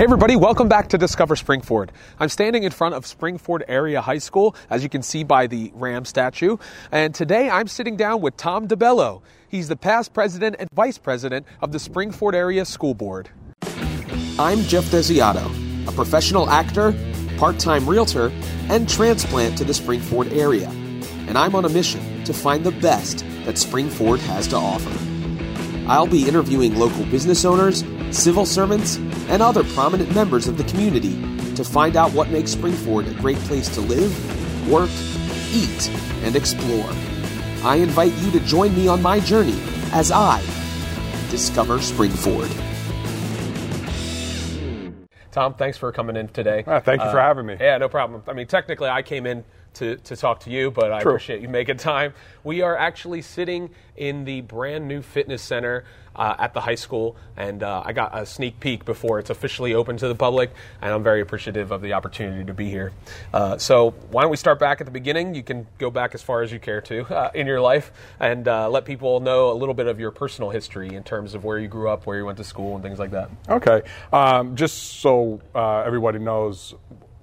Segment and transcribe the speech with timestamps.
[0.00, 1.90] Hey everybody, welcome back to Discover Springford.
[2.18, 5.70] I'm standing in front of Springford Area High School, as you can see by the
[5.74, 6.56] Ram statue,
[6.90, 9.20] and today I'm sitting down with Tom DeBello.
[9.50, 13.28] He's the past president and vice president of the Springford Area School Board.
[14.38, 16.94] I'm Jeff Desiato, a professional actor,
[17.36, 18.32] part time realtor,
[18.70, 20.70] and transplant to the Springford area.
[21.28, 24.98] And I'm on a mission to find the best that Springford has to offer.
[25.86, 28.96] I'll be interviewing local business owners, civil servants,
[29.28, 31.20] and other prominent members of the community
[31.54, 34.90] to find out what makes Springford a great place to live, work,
[35.52, 35.90] eat,
[36.24, 36.90] and explore.
[37.62, 39.60] I invite you to join me on my journey
[39.92, 40.40] as I
[41.30, 42.50] discover Springford.
[45.30, 46.64] Tom, thanks for coming in today.
[46.66, 47.56] Ah, thank you for having me.
[47.60, 48.22] Yeah, no problem.
[48.26, 51.12] I mean, technically, I came in to, to talk to you, but I True.
[51.12, 52.14] appreciate you making time.
[52.42, 55.84] We are actually sitting in the brand new fitness center
[56.20, 59.72] uh, at the high school, and uh, I got a sneak peek before it's officially
[59.72, 60.52] open to the public,
[60.82, 62.92] and I'm very appreciative of the opportunity to be here.
[63.32, 65.34] Uh, so, why don't we start back at the beginning?
[65.34, 68.46] You can go back as far as you care to uh, in your life and
[68.46, 71.58] uh, let people know a little bit of your personal history in terms of where
[71.58, 73.30] you grew up, where you went to school, and things like that.
[73.48, 73.80] Okay.
[74.12, 76.74] Um, just so uh, everybody knows,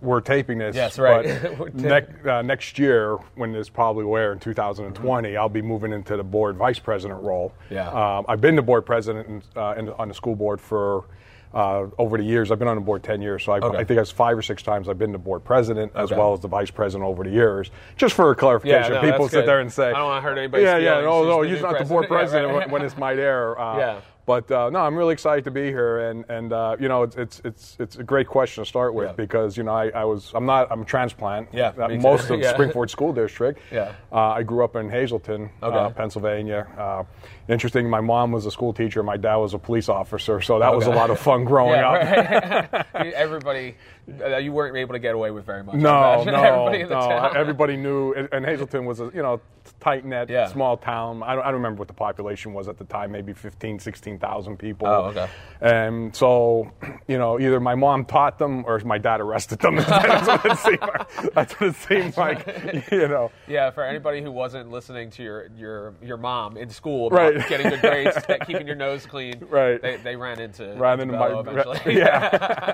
[0.01, 0.75] we're taping this.
[0.75, 1.25] Yes, right.
[1.57, 6.23] But uh, next year, when this probably air in 2020, I'll be moving into the
[6.23, 7.53] board vice president role.
[7.69, 7.89] Yeah.
[7.89, 11.05] Um, I've been the board president in, uh, in, on the school board for.
[11.53, 13.77] Uh, over the years, I've been on the board 10 years, so I, Okay.
[13.77, 16.19] I think it's five or six times I've been the board president as Okay.
[16.19, 17.71] well as the vice president over the years.
[17.95, 19.47] Just for clarification, no, people sit good.
[19.47, 21.63] there and say, I don't wanna hurt anybody's Yeah, yeah, no, no, the he's new
[21.63, 22.69] not the board president." Yeah, right.
[22.69, 23.57] when, might air.
[23.59, 24.01] Uh, Yeah.
[24.27, 27.15] But uh, no, I'm really excited to be here, and and uh, you know, it's,
[27.15, 29.13] it's it's it's a great question to start with Yeah.
[29.13, 31.47] because you know I, I was I'm not I'm a transplant.
[31.53, 32.53] Yeah, most of Yeah.
[32.53, 33.59] Springford School District.
[33.71, 33.93] Yeah.
[34.11, 35.93] Uh, I grew up in Hazleton, uh, Okay.
[35.95, 36.67] Pennsylvania.
[36.77, 37.03] Uh,
[37.47, 37.89] interesting.
[37.89, 39.01] My mom was a school teacher.
[39.01, 42.67] My dad was a police officer, so that was a lot of fun growing Yeah,
[42.73, 42.93] up.
[42.93, 43.13] right.
[43.15, 43.75] Everybody,
[44.21, 45.75] uh, you weren't able to get away with very much.
[45.75, 47.07] No, no, Everybody in the no.
[47.07, 47.37] town.
[47.37, 49.39] Everybody knew, and, Hazleton was a you know
[49.79, 50.47] tight net, Yeah.
[50.47, 51.23] small town.
[51.23, 53.79] I don't, I don't remember what the population was at the time, maybe 15,
[54.21, 54.87] 16,000 people.
[54.87, 55.27] Oh, okay.
[55.59, 56.71] And so,
[57.07, 59.75] you know, either my mom taught them or my dad arrested them.
[59.77, 61.33] that's what it seemed like.
[61.33, 62.87] That's what it seemed like.
[62.91, 63.31] You know.
[63.47, 67.49] Yeah, for anybody who wasn't listening to your your your mom in school about Right.
[67.49, 69.81] getting good grades, keeping your nose clean, Right.
[69.81, 71.97] They, they ran into Ran into Bello my eventually.
[71.97, 72.73] yeah.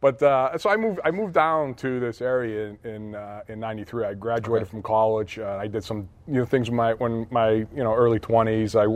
[0.00, 1.00] but uh, so I moved.
[1.04, 4.04] I moved down to this area in in, uh, in '93.
[4.04, 4.70] I graduated Okay.
[4.70, 5.38] from college.
[5.38, 8.74] Uh, I did some you know things in my when my you know early 20s.
[8.76, 8.86] I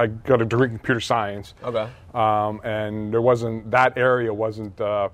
[0.00, 1.14] I got a degree in computer science.
[1.62, 1.88] Okay.
[2.14, 4.80] Um, and there wasn't that area wasn't.
[4.80, 5.08] Uh,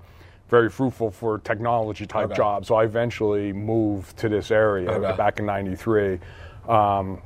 [0.49, 2.35] very fruitful for technology type Okay.
[2.35, 5.15] jobs, so I eventually moved to this area Okay.
[5.15, 6.19] back in '93.
[6.67, 7.21] Um,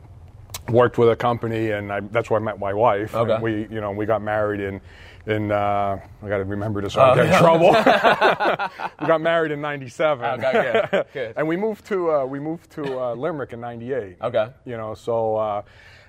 [0.70, 3.16] worked with a company, and I, that's where I met my wife.
[3.16, 3.34] Okay.
[3.34, 4.80] And we, you know, we got married in,
[5.26, 6.94] in uh, I got to remember this.
[6.94, 7.40] So I Oh, get in yeah.
[7.40, 7.70] trouble.
[9.02, 13.16] we got married in '97, Okay, and we moved to uh, we moved to uh,
[13.16, 14.18] Limerick in '98.
[14.22, 14.50] Okay.
[14.66, 15.64] you know, so.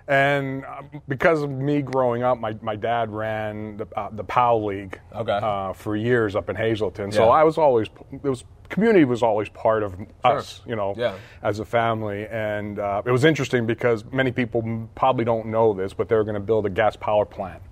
[0.09, 4.25] Uh, and uh, because of me growing up, my, my dad ran the, uh, the
[4.25, 5.33] POW League Okay.
[5.43, 7.13] uh, for years up in Hazleton.
[7.13, 11.15] So I was always, it was community was always part of us, you know, Yeah.
[11.43, 12.27] as a family.
[12.27, 16.25] And uh, it was interesting because many people probably don't know this, but they were
[16.25, 17.63] going to build a gas power plant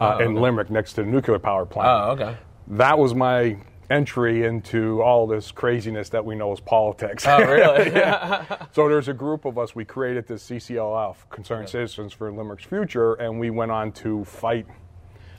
[0.00, 0.40] uh, Oh, in okay.
[0.40, 1.88] Limerick next to the nuclear power plant.
[1.88, 2.36] Oh, okay.
[2.68, 3.56] That was my
[3.90, 7.24] entry into all this craziness that we know as politics.
[7.26, 7.90] Oh, really?
[7.94, 8.66] yeah.
[8.72, 9.74] So there's a group of us.
[9.74, 14.66] We created this CCLF, Concerned Citizens for Limerick's Future, and we went on to fight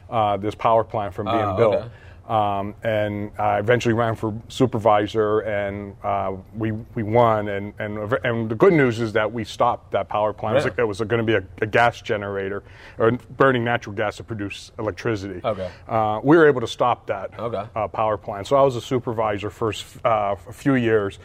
[0.10, 1.76] uh, this power plant from being Oh, built.
[1.76, 1.90] okay.
[2.30, 7.48] Um, and I eventually ran for supervisor, and uh, we we won.
[7.48, 10.58] And, and and the good news is that we stopped that power plant.
[10.58, 12.62] It was- was, going to be a, a gas generator,
[13.00, 15.42] or burning natural gas to produce electricity.
[15.44, 15.72] Okay.
[15.88, 17.64] Uh, we were able to stop that Okay.
[17.76, 18.46] uh, power plant.
[18.46, 19.74] So I was a supervisor for
[20.06, 21.18] uh, a few years.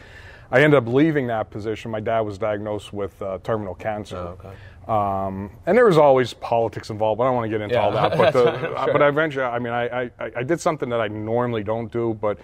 [0.51, 1.91] I ended up leaving that position.
[1.91, 4.17] My dad was diagnosed with uh, terminal cancer.
[4.17, 4.53] Oh, okay.
[4.87, 7.17] Um, and there was always politics involved.
[7.17, 7.81] But I don't want to get into Yeah.
[7.81, 8.17] all that.
[8.17, 8.93] But, the, Sure.
[8.93, 12.13] but eventually, I mean, I, I, I did something that I normally don't do.
[12.19, 12.37] But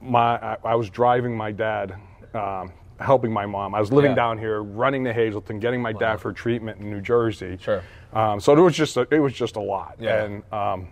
[0.00, 1.94] my I, I was driving my dad,
[2.34, 3.74] um, helping my mom.
[3.74, 4.16] I was living Yeah.
[4.16, 7.58] down here, running to Hazleton, getting my dad for treatment in New Jersey.
[7.60, 7.82] Sure.
[8.12, 9.96] Um, so it was just a, it was just a lot.
[10.00, 10.24] Yeah.
[10.24, 10.88] And um,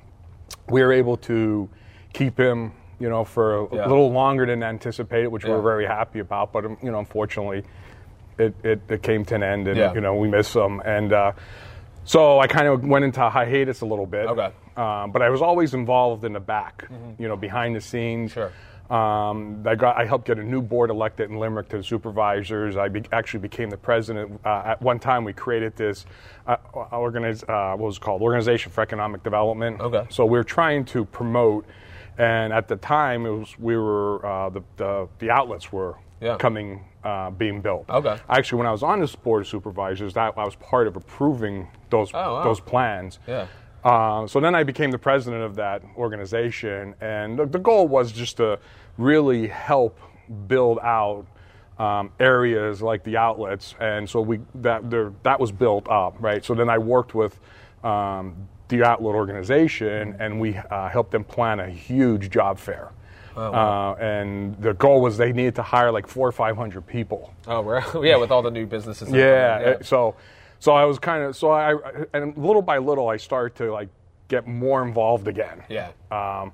[0.69, 1.69] we were able to
[2.13, 3.87] keep him, you know, for a Yeah.
[3.89, 5.57] little longer than anticipated, which we Yeah.
[5.57, 6.53] were very happy about.
[6.53, 7.65] But um, you know, unfortunately,
[8.39, 9.95] it, it, it came to an end, and Yeah.
[9.95, 10.81] you know, we miss them.
[10.85, 11.33] And uh,
[12.05, 14.27] so I kind of went into hiatus a little bit.
[14.27, 14.51] Okay.
[14.77, 16.87] Um, but I was always involved in the back,
[17.19, 18.33] you know, behind the scenes.
[18.33, 18.53] Sure.
[18.91, 22.77] Um, I got I helped get a new board elected in Limerick to the supervisors.
[22.77, 24.41] I be, actually became the president.
[24.45, 26.07] Uh, at one time, we created this
[26.47, 26.57] uh,
[26.93, 29.81] organize, uh, what was it called Organization for Economic Development.
[29.81, 30.07] Okay.
[30.09, 31.67] So we're trying to promote
[32.19, 36.37] And at the time, it was we were uh, the, the the outlets were Yeah.
[36.39, 37.89] coming uh, being built.
[37.91, 38.17] Okay.
[38.29, 41.69] Actually, when I was on this board of supervisors, that I was part of approving
[41.91, 42.43] those Oh, wow.
[42.45, 43.19] those plans.
[43.27, 43.47] Yeah.
[43.85, 48.11] Uh, so then I became the president of that organization, and the, the goal was
[48.11, 48.59] just to
[48.99, 50.01] really help
[50.49, 51.25] build out
[51.79, 56.43] um, areas like the outlets, and so we that there, that was built up, right?
[56.45, 57.39] So then I worked with
[57.85, 62.91] um, the outlet organization, and we uh, helped them plan a huge job fair.
[63.37, 67.35] uh, and the goal was they needed to hire like four or five hundred people.
[67.47, 69.11] Oh, we're, yeah, with all the new businesses.
[69.11, 69.77] Yeah.
[69.79, 70.17] uh, So,
[70.59, 71.75] so I was kind of so I
[72.15, 73.89] and little by little I started to like
[74.29, 75.63] get more involved again.
[75.69, 75.91] Yeah.
[76.11, 76.53] Um,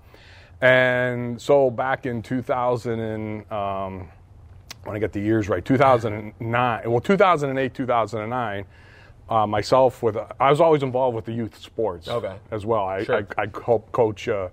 [0.61, 4.09] and so back in 2000 and um,
[4.85, 6.91] when I get the years right, 2009.
[6.91, 8.65] Well, 2008, 2009.
[9.33, 12.37] Uh, myself with I was always involved with the youth sports Okay.
[12.51, 12.85] as well.
[12.85, 13.27] I Sure.
[13.39, 14.49] I, I co- coach uh,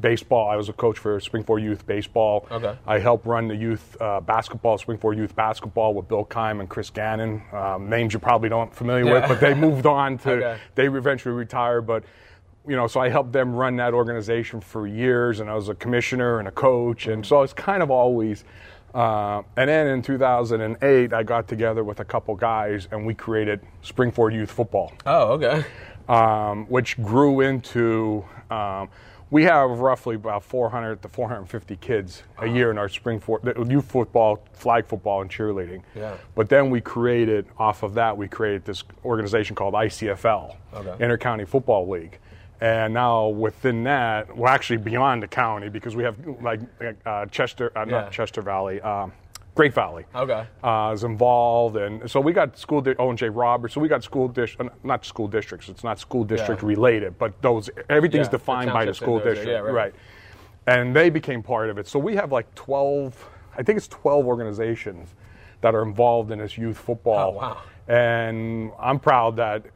[0.00, 0.48] baseball.
[0.48, 2.46] I was a coach for Springford Youth Baseball.
[2.50, 2.74] Okay.
[2.86, 6.88] I helped run the youth uh, basketball, Springford Youth Basketball with Bill Kime and Chris
[6.88, 7.42] Gannon.
[7.52, 9.12] Um, names you probably don't familiar Yeah.
[9.12, 10.30] with, but they moved on to.
[10.32, 10.58] Okay.
[10.74, 12.02] They eventually retired, but
[12.66, 15.74] you know, so I helped them run that organization for years, and I was a
[15.74, 18.44] commissioner and a coach, and so it's kind of always.
[18.94, 23.60] Uh, and then in 2008, I got together with a couple guys, and we created
[23.82, 25.64] Springford Youth Football Oh, okay.
[26.08, 28.24] um, which grew into.
[28.50, 28.88] Um,
[29.30, 33.86] we have roughly about 400 to 450 kids a year in our spring for youth
[33.86, 35.82] football, flag football, and cheerleading.
[35.96, 36.14] Yeah.
[36.36, 41.04] But then we created off of that we created this organization called ICFL, Okay.
[41.04, 42.20] Intercounty Football League.
[42.64, 46.60] And now within that, we're actually beyond the county because we have like
[47.04, 47.90] uh, Chester, uh, Yeah.
[48.00, 49.12] not Chester Valley, um,
[49.54, 50.46] Great Valley Okay.
[50.62, 53.28] uh, is involved, and so we got school di- Owen J.
[53.28, 53.74] Roberts.
[53.74, 55.68] So we got school dish, uh, not school districts.
[55.68, 56.68] It's not school district Yeah.
[56.68, 59.94] related, but those everything's Yeah, the defined by the school yeah, district, yeah, right.
[60.66, 61.86] And they became part of it.
[61.86, 63.28] So we have like twelve,
[63.58, 65.14] I think it's twelve organizations
[65.60, 67.34] that are involved in this youth football.
[67.36, 67.56] Oh, wow.
[67.88, 69.66] And I'm proud that.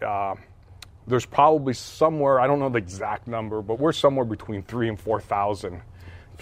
[1.08, 4.98] There's probably somewhere I don't know the exact number, but we're somewhere between three and
[4.98, 5.82] four thousand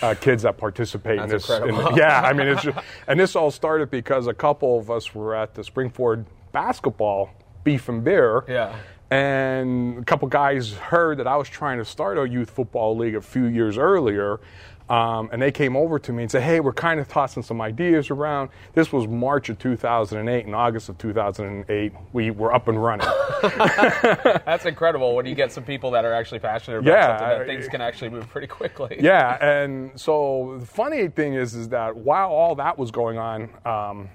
[0.02, 1.48] uh, kids that participate in this.
[1.48, 5.14] in- yeah, I mean, it's just, and this all started because a couple of us
[5.14, 7.30] were at the Springford basketball
[7.64, 8.44] beef and beer.
[8.48, 8.76] Yeah.
[9.10, 13.14] And a couple guys heard that I was trying to start a youth football league
[13.14, 14.40] a few years earlier.
[14.88, 17.60] Um, and they came over to me and said, "Hey, we're kind of tossing some
[17.60, 20.46] ideas around." This was March of 2008.
[20.46, 23.06] In August of 2008, we were up and running.
[23.42, 27.46] That's incredible when you get some people that are actually passionate about Yeah, something that
[27.46, 28.96] things can actually move pretty quickly.
[29.00, 33.50] yeah, and so the funny thing is, is that while all that was going on,
[33.64, 34.08] um,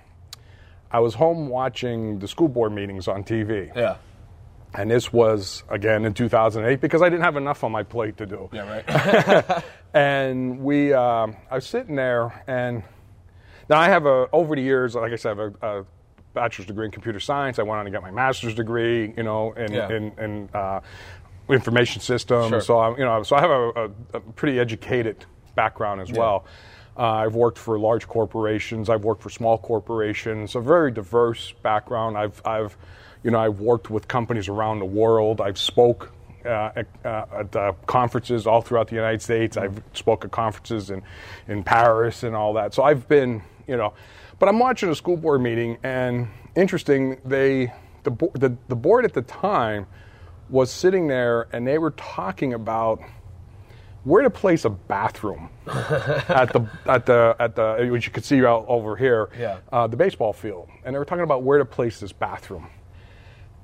[0.89, 3.95] I was home watching the school board meetings on TV, Yeah.
[4.73, 8.25] And this was again in 2008 because I didn't have enough on my plate to
[8.25, 8.49] do.
[8.51, 9.63] Yeah, right.
[9.93, 12.81] And we, um, I was sitting there, and
[13.69, 15.85] now I have a over the years, like I said, I have a, a
[16.33, 17.59] bachelor's degree in computer science.
[17.59, 19.91] I went on to get my master's degree, you know, in Yeah.
[19.91, 20.79] in, in uh,
[21.49, 22.47] information systems.
[22.47, 22.61] Sure.
[22.61, 25.25] So I'm, you know, so I have a, a, a pretty educated
[25.55, 26.45] background as well.
[26.97, 28.89] Uh, I've worked for large corporations.
[28.89, 30.55] I've worked for small corporations.
[30.55, 32.17] A very diverse background.
[32.17, 32.77] I've, I've,
[33.23, 35.41] you know, I've worked with companies around the world.
[35.41, 36.11] I've spoke
[36.45, 39.57] uh, at, uh, at uh, conferences all throughout the United States.
[39.57, 41.03] I've spoke at conferences in,
[41.47, 42.73] in Paris and all that.
[42.73, 43.93] So I've been, you know,
[44.39, 47.71] but I'm watching a school board meeting, and interesting, they
[48.03, 49.85] the bo- the, the board at the time
[50.49, 53.01] was sitting there, and they were talking about
[54.03, 58.43] where to place a bathroom at the at the at the which you could see
[58.43, 59.59] out over here, Yeah.
[59.71, 62.67] uh, the baseball field, and they were talking about where to place this bathroom.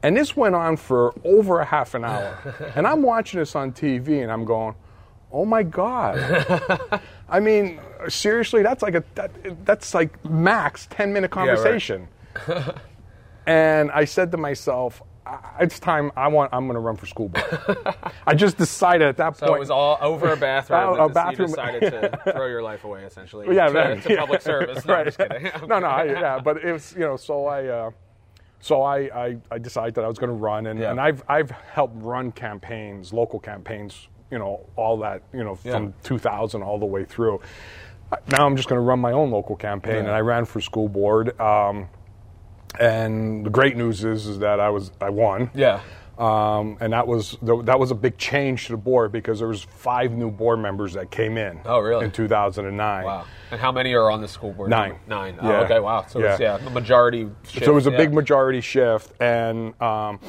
[0.03, 2.71] And this went on for over a half an hour.
[2.75, 4.75] and I'm watching this on TV and I'm going,
[5.31, 7.01] oh my God.
[7.29, 11.47] I mean, seriously, that's like a that, that's like max 10 minute right.
[11.47, 12.07] conversation.
[13.45, 15.01] and I said to myself,
[15.59, 17.77] it's time I want I'm going to run for school board.
[18.25, 19.39] I just decided at that point.
[19.39, 19.57] So point.
[19.57, 20.99] it was all over a bathroom.
[20.99, 21.49] A bathroom.
[21.49, 23.53] You decided to throw your life away, essentially.
[23.53, 24.19] yeah, to, that- to yeah.
[24.19, 24.85] public service.
[24.85, 25.05] No, I'm right.
[25.05, 25.67] just kidding.
[25.67, 27.91] no, no, I, yeah, but it was you know, so I, uh,
[28.59, 30.91] so I, I, I decided that I was going to run, and, Yeah.
[30.91, 35.83] and I've, I've helped run campaigns, local campaigns, you know, all that, you know, from
[35.85, 35.91] Yeah.
[36.03, 37.39] 2000 all the way through.
[38.31, 39.99] Now I'm just going to run my own local campaign, Yeah.
[40.01, 41.39] and I ran for school board.
[41.39, 41.89] Um,
[42.79, 45.49] and the great news is, is that I was, I won.
[45.53, 45.81] Yeah.
[46.17, 49.61] Um, and that was that was a big change to the board because there was
[49.61, 51.59] five new board members that came in.
[51.63, 52.05] Oh, really?
[52.05, 53.03] In 2009.
[53.05, 53.25] Wow.
[53.51, 54.69] And how many are on the school board?
[54.71, 54.97] Nine.
[55.07, 55.37] Nine.
[55.39, 55.59] Oh, Yeah.
[55.61, 55.79] okay.
[55.79, 56.05] Wow.
[56.07, 56.37] So Yeah.
[56.39, 57.29] yeah, the majority.
[57.43, 57.97] Shift, So it was a yeah.
[57.97, 60.19] big majority shift, and um,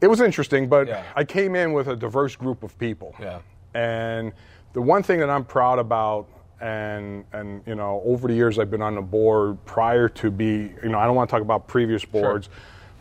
[0.00, 0.68] it was interesting.
[0.68, 1.02] But Yeah.
[1.16, 3.38] I came in with a diverse group of people, Yeah.
[3.74, 4.32] and
[4.72, 6.26] the one thing that I'm proud about,
[6.60, 9.58] and and you know, over the years I've been on the board.
[9.64, 12.50] Prior to be, you know, I don't want to talk about previous boards.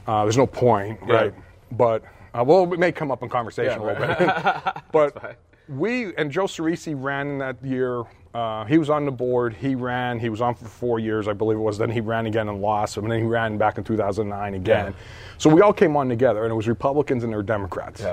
[0.07, 1.13] Uh, there's no point, Yeah.
[1.13, 1.33] right?
[1.71, 4.83] But uh, well, it may come up in conversation Yeah, a little bit.
[4.91, 8.03] but we and Joe Ciresi ran in that year.
[8.33, 9.55] Uh, he was on the board.
[9.55, 10.19] He ran.
[10.19, 11.79] He was on for four years, I believe it was.
[11.79, 12.97] Then he ran again and lost.
[12.97, 14.85] And then he ran back in 2009 again.
[14.87, 14.91] Yeah.
[15.39, 18.03] So we all came on together, and it was Republicans and there were Democrats.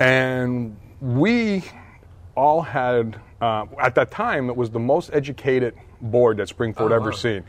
[0.00, 1.62] And we
[2.36, 6.94] all had, uh, at that time, it was the most educated board that Springford Oh,
[6.94, 7.16] ever wow.
[7.16, 7.44] seen.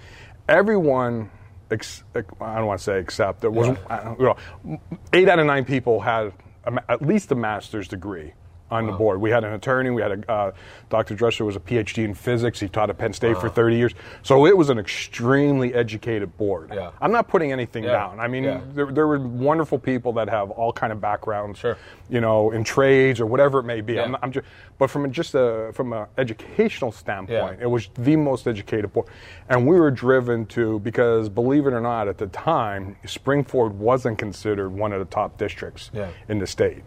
[0.47, 1.31] Everyone,
[1.73, 4.79] ex- I don't want to say except, there was, I don't- you know,
[5.13, 6.31] eight out of nine people had
[6.65, 8.33] a at least a master's degree
[8.73, 9.21] on the board.
[9.21, 9.91] We had an attorney.
[9.91, 10.51] We had a uh,
[10.89, 11.15] Dr.
[11.15, 12.59] Dresser was a PhD in physics.
[12.59, 13.93] He taught at Penn State for 30 years.
[14.23, 16.71] So it was an extremely educated board.
[16.73, 16.91] Yeah.
[17.01, 17.91] I'm not putting anything Yeah.
[17.91, 18.19] down.
[18.19, 18.61] I mean, Yeah.
[18.73, 21.77] there, there were wonderful people that have all kind of backgrounds, Sure.
[22.09, 23.99] you know, in trades or whatever it may be.
[23.99, 24.45] I'm, I'm just,
[24.77, 29.07] but from a, just a from an educational standpoint, it was the most educated board,
[29.49, 34.17] and we were driven to because believe it or not, at the time, Springford wasn't
[34.17, 35.91] considered one of the top districts
[36.27, 36.83] in the state.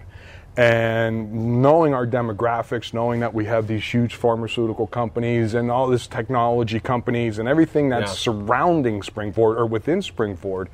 [0.56, 6.06] And knowing our demographics, knowing that we have these huge pharmaceutical companies and all this
[6.06, 8.32] technology companies and everything that's Yeah.
[8.32, 10.68] surrounding Springford or within Springford,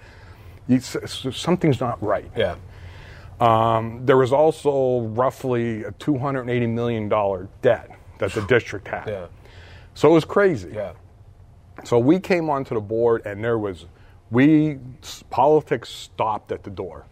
[0.68, 2.30] you, s- s- something's not right.
[2.36, 2.54] Yeah.
[3.40, 7.08] Um, there was also roughly a $280 million
[7.60, 9.08] debt that the district had.
[9.08, 9.26] Yeah.
[9.94, 10.70] So it was crazy.
[10.72, 10.92] Yeah.
[11.82, 13.86] So we came onto the board, and there was,
[14.30, 14.78] we,
[15.30, 17.04] politics stopped at the door.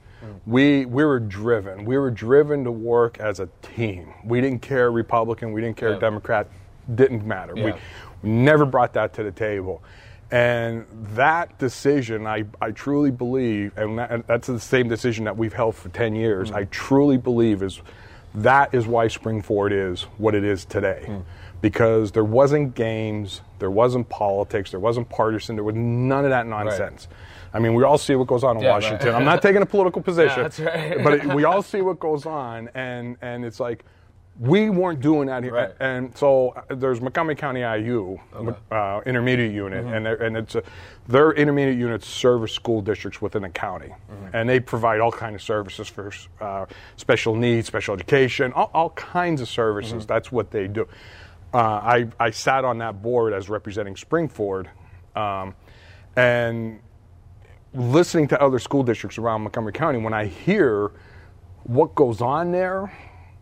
[0.46, 1.84] We, we were driven.
[1.84, 4.12] We were driven to work as a team.
[4.24, 5.98] We didn't care Republican, we didn't care Yeah.
[5.98, 6.48] Democrat,
[6.94, 7.54] didn't matter.
[7.54, 7.78] We, Yeah.
[8.22, 9.82] we never brought that to the table.
[10.30, 15.36] And that decision, I, I truly believe, and, that, and that's the same decision that
[15.36, 16.54] we've held for 10 years, mm.
[16.54, 17.80] I truly believe is
[18.34, 21.04] that is why Springford is what it is today.
[21.06, 21.24] Mm.
[21.60, 26.46] Because there wasn't games, there wasn't politics, there wasn't partisan, there was none of that
[26.46, 27.08] nonsense.
[27.52, 28.74] I mean, we all see what goes on in Yeah, right.
[28.82, 29.14] Washington.
[29.14, 31.02] I'm not taking a political position, that's right.
[31.02, 33.84] but it, we all see what goes on, and, and it's like,
[34.38, 35.52] we weren't doing that here.
[35.52, 35.72] Right.
[35.80, 38.18] And so uh, there's Montgomery County IU,
[38.70, 39.92] uh, intermediate unit, Mm-hmm.
[39.94, 40.62] and, they're- and it's a,
[41.08, 44.28] their intermediate units serve school districts within the county, Mm-hmm.
[44.36, 46.64] and they provide all kinds of services for uh,
[46.96, 49.92] special needs, special education, all, all kinds of services.
[50.04, 50.06] Mm-hmm.
[50.06, 50.88] That's what they do.
[51.52, 54.68] Uh, I, I sat on that board as representing Springford,
[55.16, 55.54] um,
[56.16, 56.80] and
[57.74, 60.90] listening to other school districts around Montgomery County, when I hear
[61.64, 62.92] what goes on there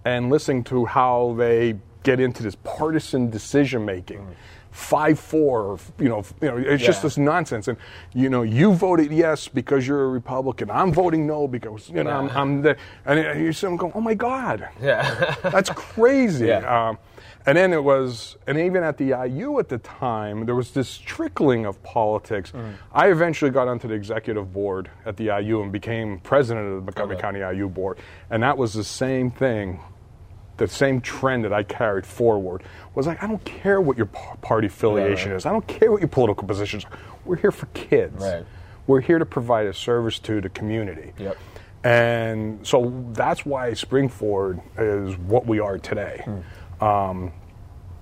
[0.04, 4.18] and listening to how they get into this partisan decision making.
[4.18, 4.34] Mm.
[4.78, 7.66] Five four, you know, you know, it's just this nonsense.
[7.66, 7.76] And
[8.14, 10.70] you know, you voted yes because you're a Republican.
[10.70, 14.00] I'm voting no because you know I'm, I'm the, and you see them go, oh
[14.00, 15.34] my God, Yeah.
[15.42, 16.46] that's crazy.
[16.46, 16.88] Yeah.
[16.90, 16.98] Um,
[17.44, 20.96] and then it was, and even at the IU at the time, there was this
[20.96, 22.52] trickling of politics.
[22.52, 22.74] Mm.
[22.92, 26.80] I eventually got onto the executive board at the IU and became president of the
[26.82, 27.22] Montgomery Okay.
[27.22, 27.98] County IU board.
[28.30, 29.80] And that was the same thing,
[30.58, 32.62] the same trend that I carried forward.
[32.94, 35.36] Was like, I don't care what your party affiliation right.
[35.36, 35.46] is.
[35.46, 36.98] I don't care what your political positions are.
[37.24, 38.22] We're here for kids.
[38.22, 38.44] Right.
[38.86, 41.12] We're here to provide a service to the community.
[41.18, 41.36] Yep.
[41.84, 46.24] And so that's why Springford is what we are today.
[46.80, 47.32] Um,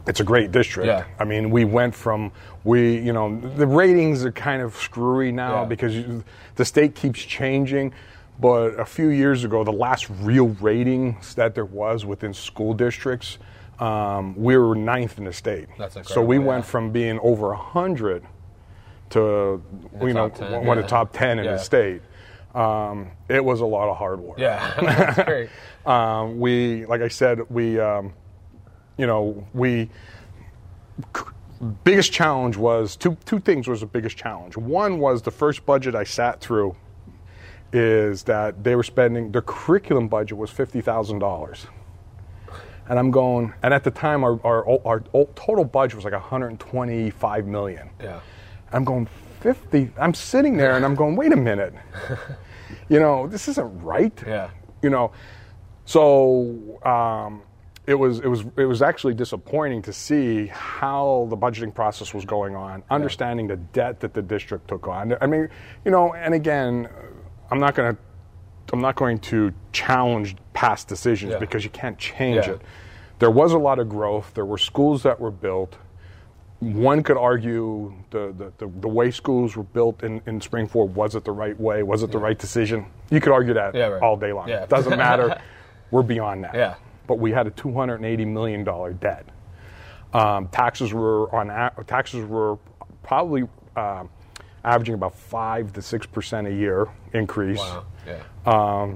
[0.07, 0.87] it's a great district.
[0.87, 1.05] Yeah.
[1.19, 2.33] I mean, we went from
[2.65, 5.69] we, you know, the ratings are kind of screwy now Yeah.
[5.69, 7.93] because you, the state keeps changing.
[8.38, 13.38] But a few years ago, the last real ratings that there was within school districts,
[13.81, 15.69] um, we were ninth in the state.
[15.78, 18.25] That's so we incredible, went from being over hundred
[19.11, 19.62] to
[20.02, 21.52] you know 10, one of the top ten in Yeah.
[21.52, 22.02] the state.
[22.55, 24.38] Um, it was a lot of hard work.
[24.38, 24.75] Yeah.
[24.83, 25.49] That's great.
[25.87, 28.12] Um, we, like I said, we, um,
[28.99, 29.88] you know, we.
[31.85, 33.16] Biggest challenge was two.
[33.25, 34.57] Two things was the biggest challenge.
[34.57, 36.75] One was the first budget I sat through.
[37.76, 41.66] Is that they were spending their curriculum budget was fifty thousand dollars,
[42.88, 43.52] and I'm going.
[43.62, 45.00] And at the time, our our, our
[45.35, 47.90] total budget was like 125 million.
[48.02, 48.21] Yeah.
[48.73, 49.09] I'm going
[49.40, 49.90] 50.
[49.99, 51.75] I'm sitting there and I'm going, wait a minute.
[52.88, 54.12] you know, this isn't right.
[54.26, 54.50] Yeah.
[54.83, 55.12] You know,
[55.85, 57.42] so um,
[57.87, 62.25] it was it was it was actually disappointing to see how the budgeting process was
[62.25, 65.16] going on, understanding the debt that the district took on.
[65.21, 65.49] I mean,
[65.85, 66.88] you know, and again,
[67.50, 68.00] I'm not going to
[68.73, 71.38] I'm not going to challenge past decisions Yeah.
[71.38, 72.55] because you can't change Yeah.
[72.55, 72.62] it.
[73.21, 74.33] There was a lot of growth.
[74.35, 75.76] There were schools that were built
[76.61, 81.15] one could argue the, the, the, the way schools were built in, in Springford was
[81.15, 81.83] it the right way?
[81.83, 82.87] Was it the right decision?
[83.11, 84.03] You could argue that Yeah, right.
[84.03, 84.49] all day long.
[84.49, 84.62] Yeah.
[84.62, 85.38] It doesn't matter.
[85.91, 86.55] We're beyond that.
[86.55, 86.75] Yeah.
[87.07, 89.26] but we had a 280 million dollar debt.
[90.15, 91.49] Um, taxes were on
[91.87, 92.57] taxes were
[93.03, 93.45] probably
[93.76, 94.05] uh,
[94.67, 97.59] averaging about five to six percent a year increase.
[97.59, 97.85] Wow.
[98.07, 98.23] Yeah.
[98.45, 98.89] Uh,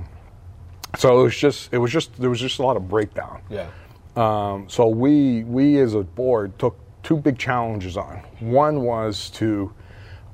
[0.99, 3.41] So it was just it was just there was just a lot of breakdown.
[3.49, 3.69] yeah.
[4.17, 8.23] Um, so we we as a board took two big challenges on.
[8.41, 9.73] One was to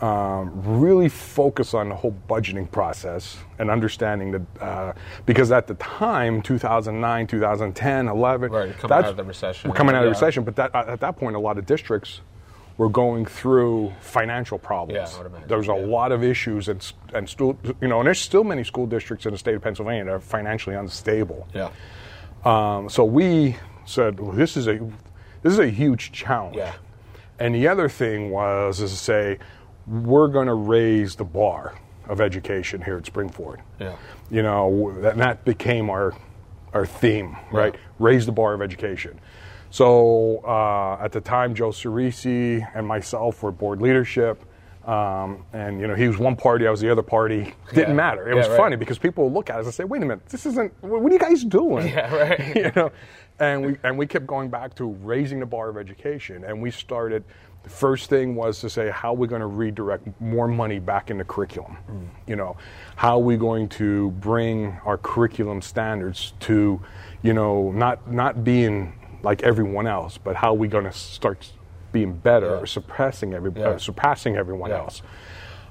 [0.00, 0.50] um,
[0.80, 4.92] really focus on the whole budgeting process and understanding that uh,
[5.26, 9.70] because at the time 2009 2010 11 Right, coming that's- out of the recession.
[9.70, 12.20] we're coming out of the recession but that, at that point a lot of districts
[12.78, 15.86] were going through financial problems Yeah, imagine, a yeah.
[15.86, 19.32] lot of issues and, and still you know and there's still many school districts in
[19.32, 21.70] the state of pennsylvania that are financially unstable Yeah.
[22.44, 24.78] um, so we said, well, this is a
[25.42, 26.56] this is a huge challenge.
[26.56, 26.72] Yeah.
[27.38, 29.38] And the other thing was is to say,
[29.86, 31.74] we're going to raise the bar
[32.08, 33.60] of education here at Springford.
[33.78, 33.94] Yeah.
[34.30, 36.14] You know, that, that became our
[36.74, 37.74] our theme, right?
[37.74, 37.80] Yeah.
[38.00, 39.20] Raise the bar of education.
[39.76, 44.42] So uh, at the time, Joe Ciresi and myself were board leadership.
[44.86, 47.52] Um, and you know he was one party, I was the other party.
[47.74, 47.94] Didn't Yeah.
[47.94, 48.26] matter.
[48.26, 48.56] It Yeah, was right.
[48.56, 50.72] funny because people would look at us and say, "Wait a minute, this isn't.
[50.80, 52.56] What are you guys doing?" Yeah, right.
[52.64, 52.90] you know,
[53.38, 56.70] and we and we kept going back to raising the bar of education, and we
[56.70, 57.24] started.
[57.64, 61.10] The first thing was to say, how are we going to redirect more money back
[61.10, 61.76] into curriculum?
[62.28, 62.56] You know,
[62.94, 66.80] how are we going to bring our curriculum standards to,
[67.22, 68.92] you know, not not being
[69.26, 71.50] like everyone else, but how are we going to start
[71.92, 72.60] being better Yeah.
[72.62, 73.70] or suppressing every Yeah.
[73.70, 74.78] uh, surpassing everyone Yeah.
[74.78, 75.02] else?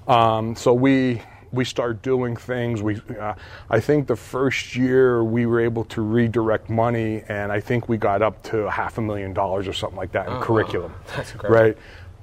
[0.08, 1.22] Um, so we
[1.52, 2.82] we start doing things.
[2.82, 3.34] We uh,
[3.70, 7.96] I think the first year we were able to redirect money, and I think we
[7.98, 10.94] got up to half a million dollars or something like that in curriculum.
[11.16, 11.62] That's incredible.
[11.64, 11.78] Right.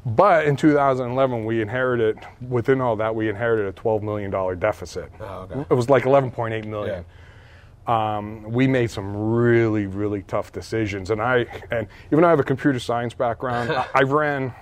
[0.04, 5.10] But in 2011, we inherited within all that we inherited a 12 million dollar deficit.
[5.20, 5.60] Oh, okay.
[5.70, 7.02] It was like 11.8 million Yeah.
[7.86, 11.10] Um, we made some really, really tough decisions.
[11.10, 14.52] And I, and even though I have a computer science background, I, I ran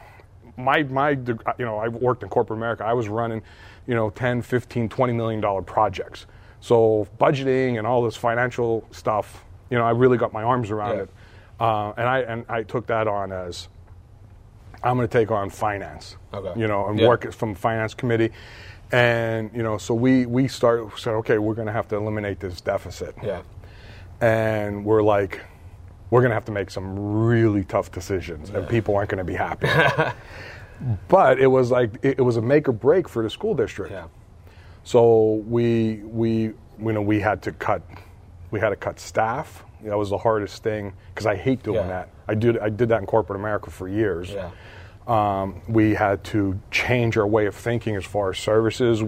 [0.57, 2.85] my, my, you know, I worked in corporate America.
[2.85, 3.43] I was running,
[3.87, 6.27] you know, 10, 15, 20 million dollar projects.
[6.61, 10.97] So budgeting and all this financial stuff, you know, I really got my arms around
[10.97, 11.03] Yeah.
[11.05, 11.11] it.
[11.59, 13.69] Uh, and I, and I took that on as,
[14.83, 16.59] I'm going to take on finance, Okay.
[16.59, 17.07] you know, and Yeah.
[17.09, 18.31] work from finance committee.
[18.93, 22.41] And, you know, so we, we start, said, okay, we're going to have to eliminate
[22.41, 23.43] this deficit Yeah.
[24.21, 25.41] and we're like,
[26.11, 29.25] we're going to have to make some really tough decisions, and people aren't going to
[29.25, 29.69] be happy.
[31.09, 33.93] but it was like it, it was a make or break for the school district.
[33.93, 34.07] Yeah.
[34.83, 37.83] So we we you know we had to cut
[38.51, 39.63] we had to cut staff.
[39.85, 41.87] That was the hardest thing because I hate doing Yeah.
[41.87, 42.09] that.
[42.27, 44.31] I did I did that in corporate America for years.
[44.33, 44.51] Yeah.
[45.11, 49.01] Um, we had to change our way of thinking as far as services.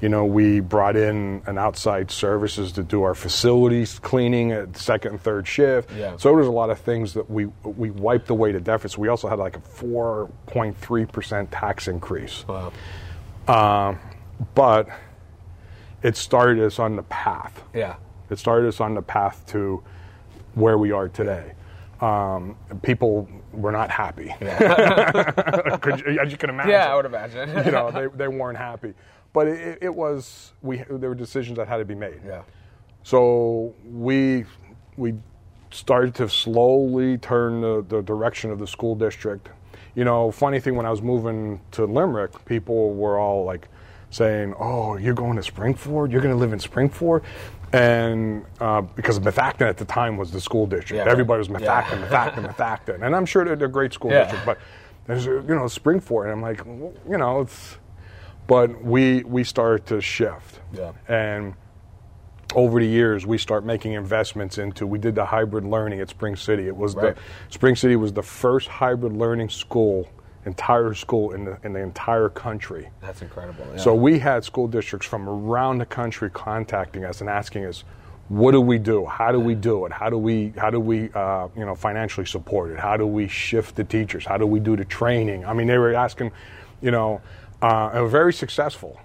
[0.00, 5.12] You know, we brought in an outside services to do our facilities cleaning at second
[5.12, 5.92] and third shift.
[5.92, 6.16] Yeah.
[6.16, 8.98] So there was a lot of things that we we wiped away the deficit.
[8.98, 12.44] We also had like a 4.3 percent tax increase.
[12.48, 12.72] Wow.
[13.46, 14.00] Um,
[14.56, 14.88] but
[16.02, 17.62] it started us on the path.
[17.72, 17.94] Yeah.
[18.30, 19.84] It started us on the path to
[20.54, 21.52] where we are today.
[22.00, 24.34] Um, people were not happy.
[25.80, 26.70] Could you, as you can imagine.
[26.72, 27.48] Yeah, I would imagine.
[27.64, 28.92] you know, they, they weren't happy.
[29.32, 32.20] But it, it was we there were decisions that had to be made.
[32.26, 32.42] yeah.
[33.02, 34.44] So we
[34.96, 35.14] we
[35.70, 39.48] started to slowly turn the, the direction of the school district.
[39.94, 43.68] You know, funny thing when I was moving to Limerick, people were all like
[44.10, 46.12] saying, "Oh, you're going to Springford?
[46.12, 47.22] You're going to live in Springford?"
[47.72, 51.82] And uh, because Methacton at the time was the school district, Yeah, everybody was Yeah.
[51.82, 54.20] Methacton, Methacton, Methacton, and I'm sure they're, they're great school Yeah.
[54.22, 54.58] districts, but
[55.06, 57.78] there's you know Springford, and I'm like, well, you know, it's.
[58.46, 60.92] But we we started to shift, Yeah.
[61.08, 61.54] and
[62.54, 66.36] over the years we start making investments into we did the hybrid learning at spring
[66.36, 67.16] city it was Right.
[67.16, 67.20] the
[67.52, 70.08] spring city was the first hybrid learning school
[70.46, 72.88] entire school in the in the entire country.
[73.00, 73.66] That's incredible.
[73.72, 73.78] Yeah.
[73.78, 77.84] so we had school districts from around the country contacting us and asking us
[78.28, 79.06] what do we do?
[79.06, 79.92] How do we do it?
[79.92, 82.78] How do we how do we uh, you know financially support it?
[82.78, 84.24] How do we shift the teachers?
[84.24, 85.44] How do we do the training?
[85.44, 86.32] I mean they were asking
[86.80, 87.20] you know
[87.60, 89.00] uh, very successful.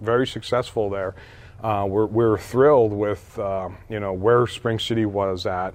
[0.00, 1.14] Very successful there.
[1.62, 5.74] Uh, we're, we're thrilled with uh, you know where spring city was at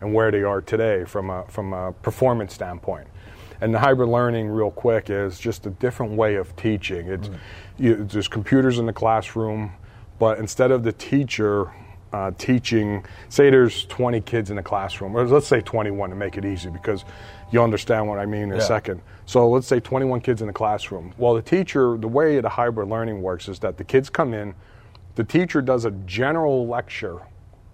[0.00, 3.06] and where they are today from a from a performance standpoint
[3.60, 7.08] and the hybrid learning, real quick, is just a different way of teaching.
[7.08, 7.30] It's
[7.78, 9.72] you, there's computers in the classroom,
[10.18, 11.72] but instead of the teacher
[12.12, 16.36] uh, teaching, say there's 20 kids in the classroom, or let's say 21 to make
[16.36, 17.04] it easy, because
[17.52, 19.00] you'll understand what I mean in a second.
[19.26, 21.12] So let's say 21 kids in the classroom.
[21.18, 24.54] Well, the teacher, the way the hybrid learning works is that the kids come in,
[25.16, 27.20] the teacher does a general lecture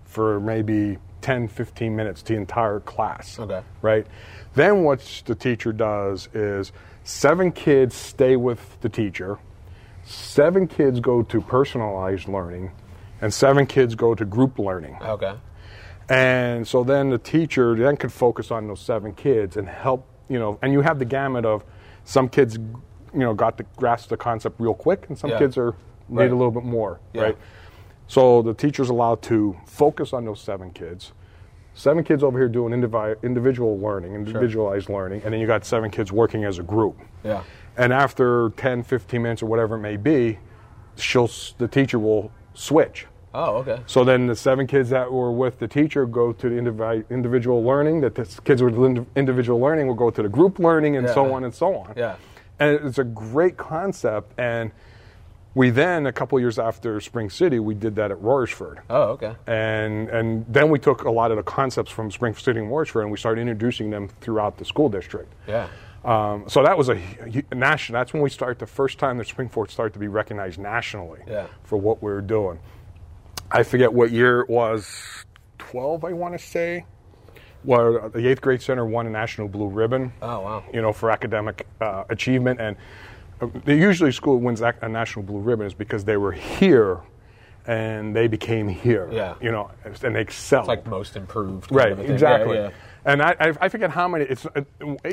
[0.04, 3.38] for maybe 10, 15 minutes to the entire class.
[3.38, 3.62] Okay.
[3.80, 4.06] Right?
[4.54, 6.70] Then what the teacher does is
[7.02, 9.38] seven kids stay with the teacher,
[10.04, 12.72] seven kids go to personalized learning,
[13.22, 14.98] and seven kids go to group learning.
[15.00, 15.34] Okay.
[16.10, 20.38] And so then the teacher then could focus on those seven kids and help, you
[20.38, 21.64] know, and you have the gamut of
[22.04, 25.38] some kids, you know, got to grasp the concept real quick, and some Yeah.
[25.38, 25.74] kids are
[26.10, 26.30] need Right.
[26.30, 27.22] a little bit more, Yeah.
[27.22, 27.38] right?
[28.06, 31.12] So the teacher's allowed to focus on those seven kids.
[31.74, 35.90] Seven kids over here doing indivi- individual learning, individualized learning, and then you got seven
[35.90, 36.96] kids working as a group.
[37.24, 37.42] Yeah.
[37.76, 40.38] And after 10, 15 minutes or whatever it may be,
[40.96, 43.06] she'll the teacher will switch.
[43.34, 43.80] Oh, okay.
[43.86, 47.64] So then the seven kids that were with the teacher go to the indivi- individual
[47.64, 48.00] learning.
[48.02, 48.76] That the kids with
[49.16, 51.94] individual learning will go to the group learning, and so on and so on.
[51.96, 52.14] Yeah.
[52.60, 54.38] And it's a great concept.
[54.38, 54.70] And
[55.54, 58.80] we then, a couple years after Spring City, we did that at Royersford.
[58.90, 59.34] Oh, okay.
[59.46, 63.02] And and then we took a lot of the concepts from Spring City and Royersford,
[63.02, 65.32] and we started introducing them throughout the school district.
[65.46, 65.68] Yeah.
[66.04, 67.98] Um, so that was a, hu- national.
[67.98, 71.46] That's when we started the first time that Springford started to be recognized nationally Yeah.
[71.62, 72.58] for what we were doing.
[73.50, 75.24] I forget what year it was,
[75.58, 76.84] twelve, I want to say.
[77.62, 80.12] Where the eighth grade center won a national blue ribbon.
[80.20, 80.64] Oh, wow.
[80.74, 82.76] You know, for academic uh, achievement, and
[83.64, 87.00] they usually school wins a national blue ribbon is because they were here,
[87.66, 89.08] and they became here.
[89.12, 89.34] Yeah.
[89.40, 90.60] You know, and they excel.
[90.60, 91.70] It's like most improved.
[91.72, 92.12] Right, of a thing.
[92.12, 92.56] exactly.
[92.56, 92.70] Yeah, yeah.
[93.06, 94.24] And I, I, I forget how many.
[94.24, 94.62] It's uh,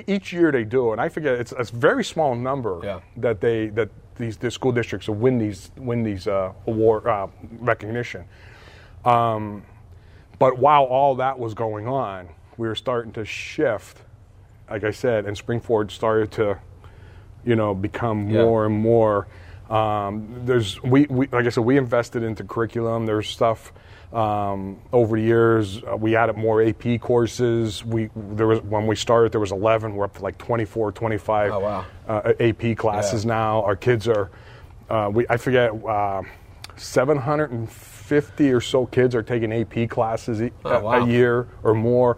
[0.07, 2.99] each year they do, and I forget it's a very small number Yeah.
[3.17, 7.27] that they that these the school districts will win these win these uh, award uh,
[7.59, 8.23] recognition.
[9.03, 9.63] Um,
[10.39, 13.99] but while all that was going on, we were starting to shift,
[14.69, 16.57] like I said, and Springford started to,
[17.45, 18.43] you know, become Yeah.
[18.43, 19.27] more and more.
[19.69, 23.05] Um, there's we, we like I said, we invested into curriculum.
[23.05, 23.71] There's stuff
[24.11, 25.81] um, over the years.
[25.83, 27.85] Uh, we added more AP courses.
[27.85, 29.95] We there was when we started there was 11.
[29.95, 31.85] We're up to like 24, 25 Oh, wow.
[32.07, 33.29] uh, AP classes Yeah.
[33.29, 33.63] now.
[33.63, 34.29] Our kids are,
[34.89, 36.23] uh, we I forget, uh,
[36.75, 41.05] 750 or so kids are taking AP classes e- Oh, a, wow.
[41.05, 42.17] a year or more.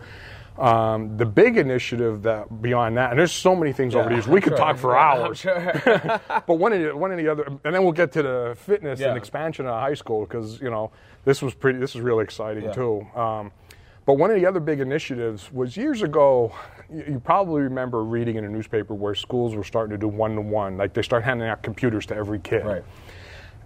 [0.58, 4.28] Um, the big initiative that beyond that, and there's so many things over Yeah, these.
[4.28, 4.58] We I'm could sure.
[4.58, 5.39] talk for hours.
[5.39, 5.72] sure.
[6.48, 9.00] but one of the one of the other, and then we'll get to the fitness
[9.00, 9.10] Yeah.
[9.10, 10.92] and expansion of high school because you know
[11.26, 11.80] this was pretty.
[11.80, 12.72] This is really exciting Yeah.
[12.74, 13.08] too.
[13.16, 13.52] Um,
[14.06, 16.54] but one of the other big initiatives was years ago.
[16.94, 20.36] You, you probably remember reading in a newspaper where schools were starting to do one
[20.36, 22.63] to one, like they start handing out computers to every kid.
[22.66, 22.84] Right.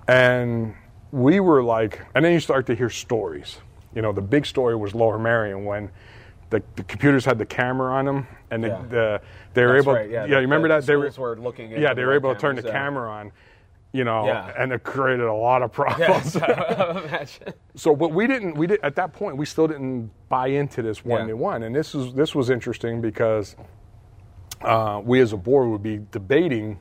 [0.07, 0.73] And
[1.11, 3.57] we were like, and then you start to hear stories.
[3.93, 5.89] You know, the big story was Lower Merion when
[6.49, 8.81] the, the computers had the camera on them, and the, Yeah.
[8.89, 9.21] the,
[9.53, 9.93] they were That's able.
[9.93, 12.33] right, yeah, you the- remember the that they were, were looking Yeah, they were able
[12.33, 12.79] to turn the cameras, yeah.
[12.83, 13.31] camera on.
[13.93, 14.51] You know, Yeah.
[14.57, 16.35] and it created a lot of problems.
[16.35, 17.53] Imagine.
[17.75, 18.55] So, but we didn't.
[18.55, 19.37] We did at that point.
[19.37, 22.99] We still didn't buy into this one to one, and this is this was interesting
[23.01, 23.55] because
[24.61, 26.79] uh, we as a board would be debating.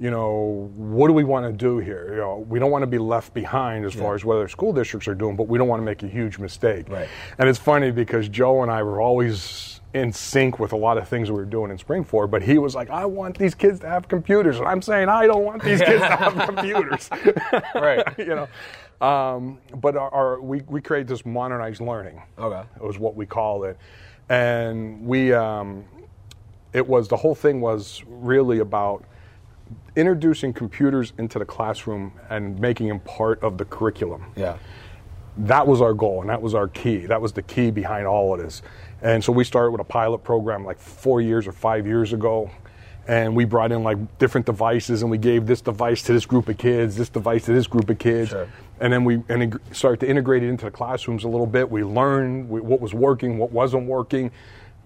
[0.00, 2.08] You know, what do we want to do here?
[2.12, 4.14] You know, we don't want to be left behind as far Yeah.
[4.14, 6.88] as whether school districts are doing, but we don't want to make a huge mistake.
[6.88, 7.06] Right.
[7.38, 11.06] And it's funny because Joe and I were always in sync with a lot of
[11.06, 13.80] things we were doing in spring Springford, but he was like, "I want these kids
[13.80, 17.10] to have computers," and I'm saying, "I don't want these kids to have computers."
[17.74, 18.02] Right.
[18.18, 19.06] you know.
[19.06, 22.22] Um, but our, our we we create this modernized learning.
[22.38, 22.62] Okay.
[22.76, 23.76] It was what we call it,
[24.30, 25.84] and we um,
[26.72, 29.04] it was the whole thing was really about
[29.96, 34.56] introducing computers into the classroom and making them part of the curriculum Yeah.
[35.36, 37.06] that was our goal and that was our key.
[37.06, 38.62] That was the key behind all of this.
[39.02, 42.50] And so we started with a pilot program like four years or five years ago.
[43.08, 46.48] And we brought in like different devices and we gave this device to this group
[46.48, 48.30] of kids, this device to this group of kids.
[48.30, 48.46] Sure.
[48.80, 51.70] And then we integ- started to integrate it into the classrooms a little bit.
[51.70, 54.30] We learned what was working, what wasn't working.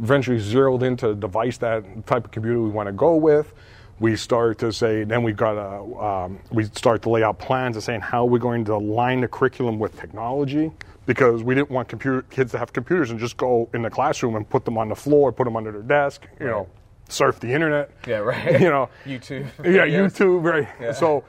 [0.00, 3.52] Eventually zeroed into the device that type of computer we want to go with
[4.00, 7.76] we start to say then we've got a um, we start to lay out plans
[7.76, 10.70] of saying how we're going to align the curriculum with technology
[11.06, 14.34] because we didn't want computer kids to have computers and just go in the classroom
[14.36, 16.68] and put them on the floor put them under their desk you know
[17.08, 18.60] surf the internet Yeah, right.
[18.60, 19.46] you know YouTube.
[19.64, 20.10] yeah videos.
[20.16, 20.92] youtube right Yeah.
[20.92, 21.22] so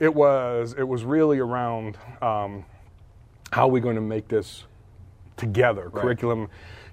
[0.00, 2.64] it was it was really around um,
[3.52, 4.64] how are we going to make this
[5.36, 6.48] together curriculum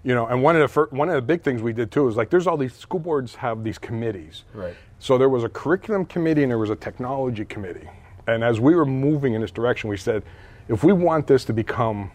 [0.06, 2.08] you know and one of the fir- one of the big things we did too
[2.08, 4.76] is like there's all these school boards have these committees Right.
[5.00, 7.90] so there was a curriculum committee and there was a technology committee
[8.28, 10.24] and as we were moving in this direction we said
[10.70, 12.12] if we want this to become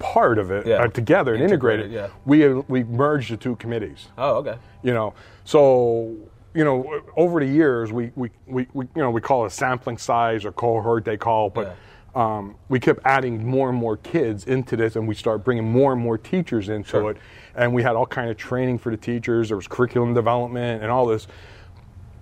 [0.00, 0.82] part of it Yeah.
[0.82, 2.18] uh, together and integrated, Integrated, yeah.
[2.26, 4.56] we we merged the two committees Oh, okay.
[4.82, 6.14] you know so
[6.52, 9.98] you know over the years we, we, we, we you know we call it sampling
[9.98, 11.76] size or cohort they call it, but
[12.14, 15.92] um, we kept adding more and more kids into this, and we started bringing more
[15.92, 17.10] and more teachers into Sure.
[17.12, 17.16] it.
[17.56, 19.48] And we had all kind of training for the teachers.
[19.48, 21.26] There was curriculum development and all this.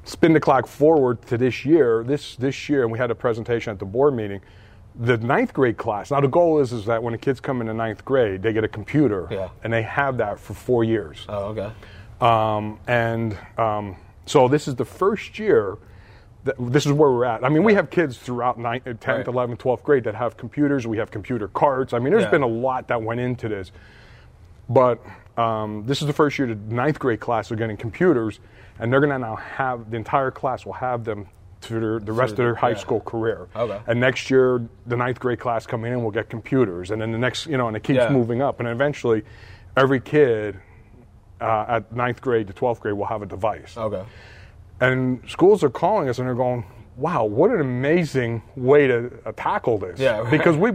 [0.04, 2.02] Spin the clock forward to this year.
[2.04, 4.40] This this year, and we had a presentation at the board meeting.
[4.98, 6.10] The ninth grade class.
[6.10, 8.64] Now the goal is is that when the kids come into ninth grade, they get
[8.64, 9.48] a computer, Yeah.
[9.62, 11.24] and they have that for four years.
[11.28, 11.70] Oh, okay.
[12.20, 15.76] Um, and um, so this is the first year.
[16.58, 17.44] This is where we're at.
[17.44, 19.26] I mean, we have kids throughout ninth, 10th, Right.
[19.26, 20.86] 11th, 12th grade that have computers.
[20.86, 21.92] We have computer carts.
[21.92, 22.30] I mean, there's Yeah.
[22.30, 23.70] been a lot that went into this.
[24.68, 24.98] But
[25.36, 28.40] um, this is the first year the ninth grade class are getting computers,
[28.80, 31.26] and they're going to now have the entire class will have them
[31.62, 32.76] to their, the rest of their high yeah.
[32.76, 33.46] school career.
[33.54, 33.78] Okay.
[33.86, 37.18] And next year, the ninth grade class coming in will get computers, and then the
[37.18, 38.10] next, you know, and it keeps Yeah.
[38.10, 39.22] moving up, and eventually,
[39.76, 40.56] every kid
[41.40, 43.76] uh, at ninth grade to 12th grade will have a device.
[43.76, 44.02] Okay.
[44.82, 46.64] And schools are calling us and they're going,
[46.96, 50.00] wow, what an amazing way to uh, tackle this.
[50.00, 50.30] Yeah, right.
[50.30, 50.72] Because we,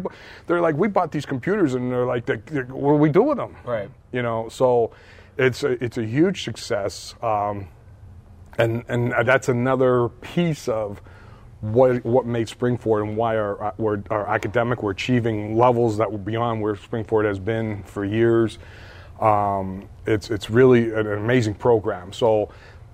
[0.47, 3.21] they're like, we bought these computers and they're like, they, they- what do we do
[3.21, 3.55] with them?
[3.65, 3.89] Right.
[4.13, 4.91] You know, so
[5.37, 7.15] it's a, it's a huge success.
[7.21, 7.67] Um,
[8.57, 11.01] and, and that's another piece of
[11.59, 16.17] what, what made Springford and why our, we're, our academic, we're achieving levels that were
[16.17, 18.57] beyond where Springford has been for years.
[19.19, 22.13] Um, it's, it's really an amazing program.
[22.13, 22.49] So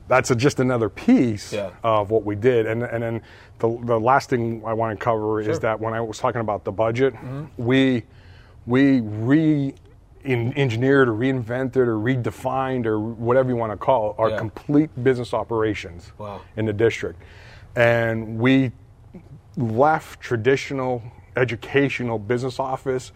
[0.08, 1.72] that's a, just another piece Yeah.
[1.84, 2.66] of what we did.
[2.68, 3.22] And, and then
[3.60, 6.64] the, the last thing I want to cover is that when I was talking about
[6.64, 7.46] the budget, Mm-hmm.
[7.58, 8.04] we,
[8.66, 9.74] we re
[10.26, 14.38] engineered or reinvented or redefined or whatever you want to call it, our Yeah.
[14.38, 16.40] complete business operations Wow.
[16.56, 17.22] in the district.
[17.76, 18.72] And we
[19.58, 21.04] left traditional
[21.36, 23.12] educational business office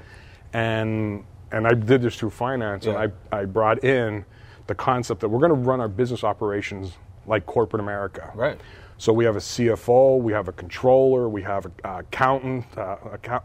[0.53, 3.01] and and I did this through finance Yeah.
[3.03, 4.25] and I, I brought in
[4.67, 6.93] the concept that we're going to run our business operations
[7.25, 8.31] like corporate America.
[8.35, 8.59] Right.
[8.99, 12.95] So we have a CFO, we have a controller, we have an accountant, uh,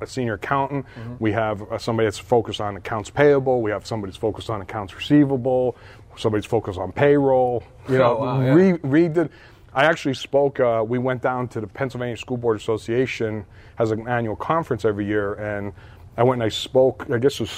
[0.00, 0.86] a senior accountant.
[0.96, 1.14] Mm-hmm.
[1.18, 3.60] We have uh, somebody that's focused on accounts payable.
[3.60, 5.76] We have somebody that's focused on accounts receivable.
[6.16, 7.62] Somebody's focused on payroll.
[7.88, 8.54] You know, Oh, wow, yeah.
[8.54, 9.28] re, redid.
[9.74, 10.58] I actually spoke.
[10.60, 13.44] Uh, we went down to the Pennsylvania School Board Association
[13.76, 15.72] has an annual conference every year, and
[16.16, 17.06] I went and I spoke.
[17.10, 17.50] I guess it was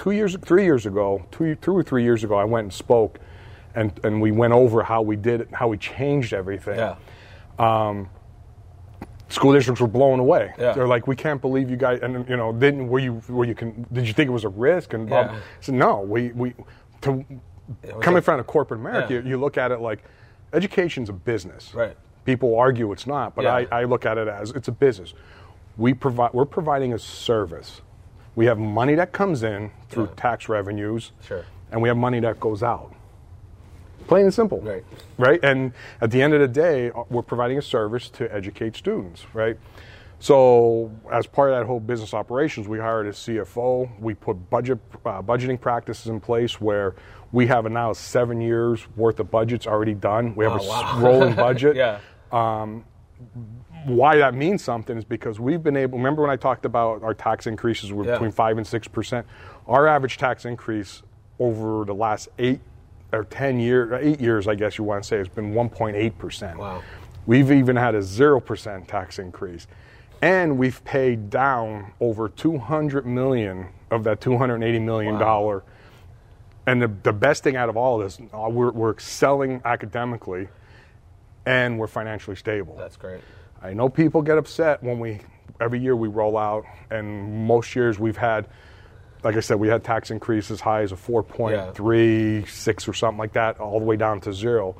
[0.00, 2.34] two years, three years ago, two, two or three years ago.
[2.36, 3.18] I went and spoke,
[3.74, 6.96] and and we went over how we did it, how we changed everything Yeah.
[7.58, 8.08] Um,
[9.28, 10.54] school districts were blown away.
[10.58, 10.72] Yeah.
[10.72, 13.54] They're like, we can't believe you guys, and you know, didn't were you were you
[13.54, 14.94] can did you think it was a risk?
[14.94, 15.38] And Bob Yeah.
[15.60, 16.54] said, no, we we
[17.02, 17.24] to
[18.00, 19.20] coming a- from corporate America, Yeah.
[19.20, 20.02] you, you look at it like
[20.54, 21.74] education's a business.
[21.74, 21.96] Right.
[22.24, 23.46] People argue it's not, but.
[23.46, 25.12] I, I look at it as it's a business.
[25.76, 27.82] We provide we're providing a service.
[28.36, 30.10] We have money that comes in through Yeah.
[30.16, 31.44] tax revenues, Sure.
[31.72, 32.92] and we have money that goes out.
[34.06, 34.60] Plain and simple.
[34.60, 34.84] Right.
[35.18, 35.40] Right.
[35.42, 39.26] And at the end of the day, uh, we're providing a service to educate students.
[39.34, 39.56] Right.
[40.18, 43.88] So as part of that whole business operations, we hired a CFO.
[43.98, 46.94] We put budget uh, budgeting practices in place where
[47.32, 50.34] we have now seven years worth of budgets already done.
[50.34, 50.98] We have Oh, a wow.
[51.00, 51.98] rolling budget Yeah.
[53.86, 55.98] Why that means something is because we've been able.
[55.98, 58.12] Remember when I talked about our tax increases were Yeah.
[58.12, 59.26] between five and six percent?
[59.66, 61.02] Our average tax increase
[61.38, 62.60] over the last eight
[63.12, 65.96] or ten years, eight years, I guess you want to say, has been one point
[65.96, 66.58] eight percent.
[66.58, 66.82] Wow.
[67.26, 69.66] We've even had a zero percent tax increase,
[70.22, 75.62] and we've paid down over two hundred million of that two hundred eighty million dollar.
[76.66, 80.48] And the, the best thing out of all of this, uh, we're, we're excelling academically,
[81.46, 82.76] and we're financially stable.
[82.78, 83.22] That's great.
[83.62, 85.20] I know people get upset when we
[85.60, 88.48] every year we roll out, and most years we've had,
[89.22, 93.18] like I said, we had tax increase as high as a 4.3, 6 or something
[93.18, 94.76] like that, all the way down to zero.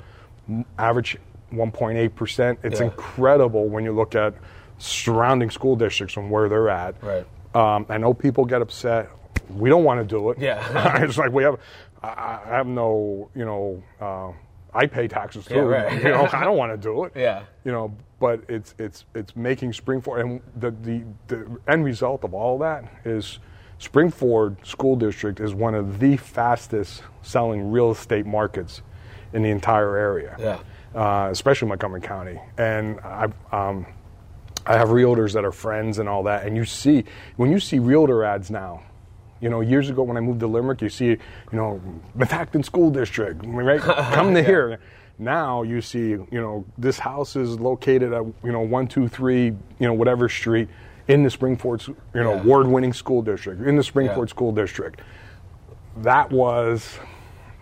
[0.79, 1.17] Average
[1.53, 2.59] 1.8 percent.
[2.63, 2.87] It's Yeah.
[2.87, 4.33] incredible when you look at
[4.79, 6.95] surrounding school districts and where they're at.
[7.03, 7.25] Right.
[7.53, 9.09] Um, I know people get upset.
[9.49, 10.39] We don't want to do it.
[10.39, 11.03] Yeah.
[11.03, 11.59] it's like we have.
[12.01, 13.83] I, I have no, you know.
[13.99, 14.31] Uh,
[14.73, 15.55] I pay taxes too.
[15.55, 16.01] Yeah, right.
[16.03, 17.43] You know, I don't want to do it Yeah.
[17.65, 22.33] you know but it's it's it's making springford and the, the the end result of
[22.33, 23.39] all that is
[23.79, 28.81] springford school district is one of the fastest selling real estate markets
[29.33, 30.59] in the entire area Yeah.
[31.25, 33.85] uh, especially montgomery county and i've um,
[34.63, 37.03] I have realtors that are friends and all that, and you see
[37.35, 38.83] when you see realtor ads now.
[39.39, 41.17] You know, years ago when I moved to Limerick, you see, you
[41.51, 41.81] know,
[42.15, 43.79] Methacton School District, right?
[44.13, 44.79] Come to here.
[45.21, 49.45] Now you see, you know, this house is located at, you know, one, two, three,
[49.45, 50.67] you know, whatever street
[51.07, 52.41] in the Springford, you know, Yeah.
[52.41, 54.25] award-winning school district in the Springford Yeah.
[54.25, 54.99] School District.
[55.97, 56.97] That was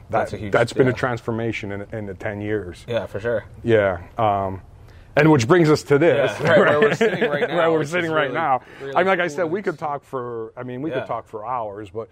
[0.09, 0.19] that.
[0.19, 0.93] That's a huge- that's been yeah.
[0.93, 2.85] a transformation in, in the ten years.
[2.87, 3.43] Yeah, for sure.
[3.63, 3.99] Yeah.
[4.17, 4.61] Um,
[5.17, 7.83] And which brings us to this, Yeah, right, where we're sitting right now, where we're
[7.83, 8.61] sitting right really- now.
[8.79, 10.53] really I mean, like I said, we could talk for.
[10.55, 10.99] I mean, we Yeah.
[10.99, 12.07] could talk for hours, but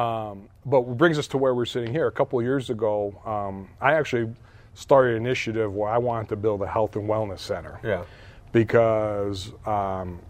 [0.00, 2.06] um, but brings us to where we're sitting here.
[2.06, 4.32] A couple of years ago, um, I actually
[4.76, 7.80] started an initiative where I wanted to build a health and wellness center.
[7.82, 8.04] Yeah.
[8.52, 10.20] Because um,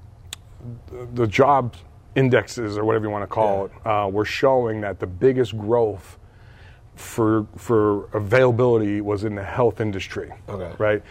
[0.86, 1.74] the, the job
[2.14, 6.18] indexes or whatever you want to call it uh, were showing that the biggest growth
[6.94, 10.32] for for availability was in the health industry.
[10.48, 10.74] Okay.
[10.78, 11.02] Right.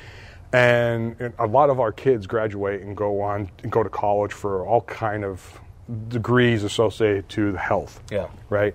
[0.54, 4.32] And, and a lot of our kids graduate and go on and go to college
[4.32, 5.60] for all kind of
[6.08, 8.02] degrees associated to the health.
[8.10, 8.28] Yeah.
[8.50, 8.74] Right.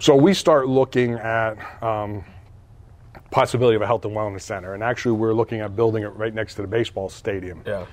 [0.00, 2.24] So we start looking at um,
[3.30, 6.34] possibility of a health and wellness center, and actually we're looking at building it right
[6.34, 7.62] next to the baseball stadium.
[7.66, 7.86] Yeah.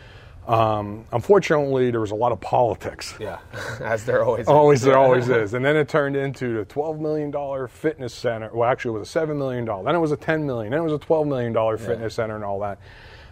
[0.48, 3.14] Um, unfortunately, there was a lot of politics.
[3.20, 3.40] Yeah.
[3.82, 4.48] As there always is.
[4.48, 5.54] Always, there always is.
[5.58, 8.50] And then it turned into a $12 million fitness center.
[8.54, 9.66] Well, actually, it was a $7 million.
[9.66, 10.72] Then it was a 10 million.
[10.72, 12.80] Then it was a $12 million fitness center and all that.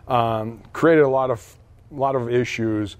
[0.07, 1.57] Um, created a lot of,
[1.89, 2.97] lot of issues.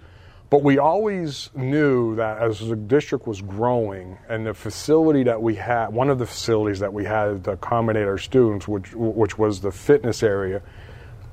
[0.50, 5.56] But we always knew that as the district was growing and the facility that we
[5.56, 9.62] had, one of the facilities that we had to accommodate our students, which, which was
[9.62, 10.62] the fitness area,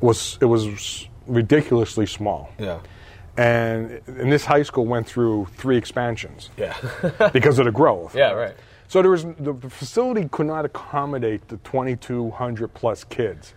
[0.00, 2.50] was, it was ridiculously small.
[2.58, 2.80] Yeah.
[3.36, 6.76] And, and this high school went through three expansions Yeah.
[7.32, 8.14] because of the growth.
[8.14, 8.32] yeah.
[8.32, 8.54] Right.
[8.88, 13.54] So there was the, the facility could not accommodate the 2,200 plus kids.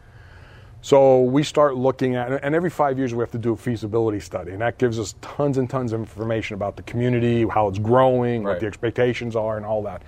[0.85, 4.19] So we start looking at, and every five years we have to do a feasibility
[4.19, 7.79] study, and that gives us tons and tons of information about the community, how it's
[7.79, 10.03] growing, what the expectations are, and all that.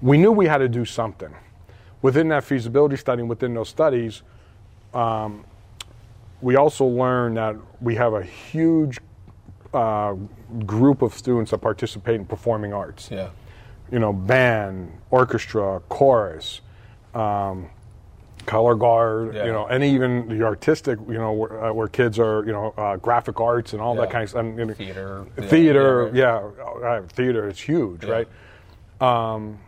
[0.00, 1.32] We knew we had to do something.
[2.02, 4.22] Within that feasibility study, and within those studies,
[4.92, 5.44] um,
[6.40, 8.98] we also learned that we have a huge
[9.72, 10.16] uh,
[10.66, 13.28] group of students that participate in performing arts Yeah.
[13.92, 16.60] you know, band, orchestra, chorus,
[17.14, 17.70] um,
[18.46, 19.46] color guard, Yeah.
[19.46, 22.74] you know, and even the artistic, you know, where, uh, where kids are, you know,
[22.76, 24.40] uh, graphic arts and all that kind of stuff.
[24.40, 25.24] and, you know, Theater.
[25.38, 26.48] Yeah, Theater, yeah,
[26.80, 28.12] yeah, uh, theater is huge, Yeah.
[28.12, 28.28] right?
[29.00, 29.58] Um,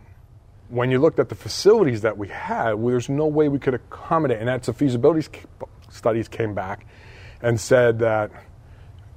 [0.69, 3.73] when you looked at the facilities that we had, well, there's no way we could
[3.75, 5.27] accommodate, and that's the feasibility
[5.89, 6.85] studies came back
[7.41, 8.31] and said that,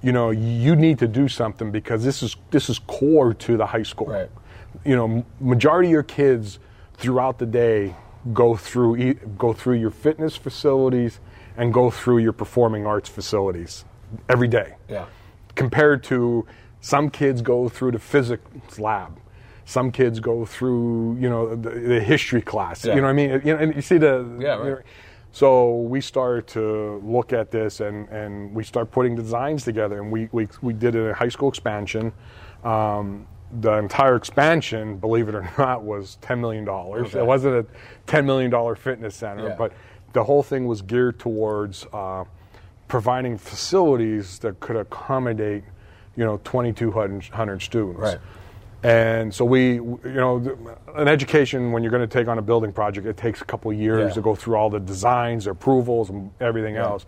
[0.03, 3.66] you know, you need to do something because this is this is core to the
[3.66, 4.07] high school.
[4.09, 4.31] Right.
[4.85, 6.59] You know, majority of your kids
[6.99, 7.94] throughout the day
[8.33, 11.21] go through go through your fitness facilities
[11.57, 13.85] and go through your performing arts facilities
[14.29, 15.07] every day Yeah.
[15.55, 16.47] compared to
[16.81, 19.19] some kids go through the physics lab
[19.65, 22.95] some kids go through you know the, the history class Yeah.
[22.95, 24.85] you know what i mean you know, and you see the Yeah, right.
[25.33, 30.11] so we started to look at this and, and we start putting designs together and
[30.11, 32.13] we, we, we did a high school expansion
[32.65, 37.19] um, the entire expansion believe it or not was $10 million Okay.
[37.19, 37.67] it wasn't a
[38.11, 39.55] $10 million fitness center Yeah.
[39.57, 39.73] but
[40.13, 42.25] the whole thing was geared towards uh,
[42.89, 45.63] providing facilities that could accommodate,
[46.17, 48.01] you know, 2,200 students.
[48.01, 48.19] Right.
[48.83, 50.57] And so we, you know,
[50.97, 53.71] an education when you're going to take on a building project, it takes a couple
[53.71, 54.15] of years Yeah.
[54.15, 57.05] to go through all the designs, approvals, and everything else.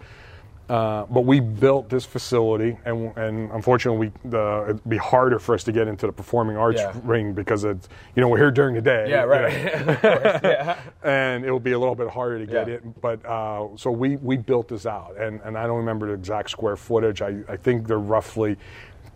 [0.71, 5.53] Uh, but we built this facility, and, and unfortunately, we, the, it'd be harder for
[5.57, 6.93] us to get into the performing arts Yeah.
[7.03, 9.11] ring because it's, you know, we're here during the day.
[9.11, 9.25] Yeah.
[9.25, 9.85] you Right.
[9.87, 10.41] know course.
[10.45, 10.79] Yeah.
[11.03, 12.75] and it will be a little bit harder to get Yeah.
[12.75, 13.01] it.
[13.01, 16.51] But uh, so we we built this out, and, and I don't remember the exact
[16.51, 17.21] square footage.
[17.21, 18.57] I, I think they're roughly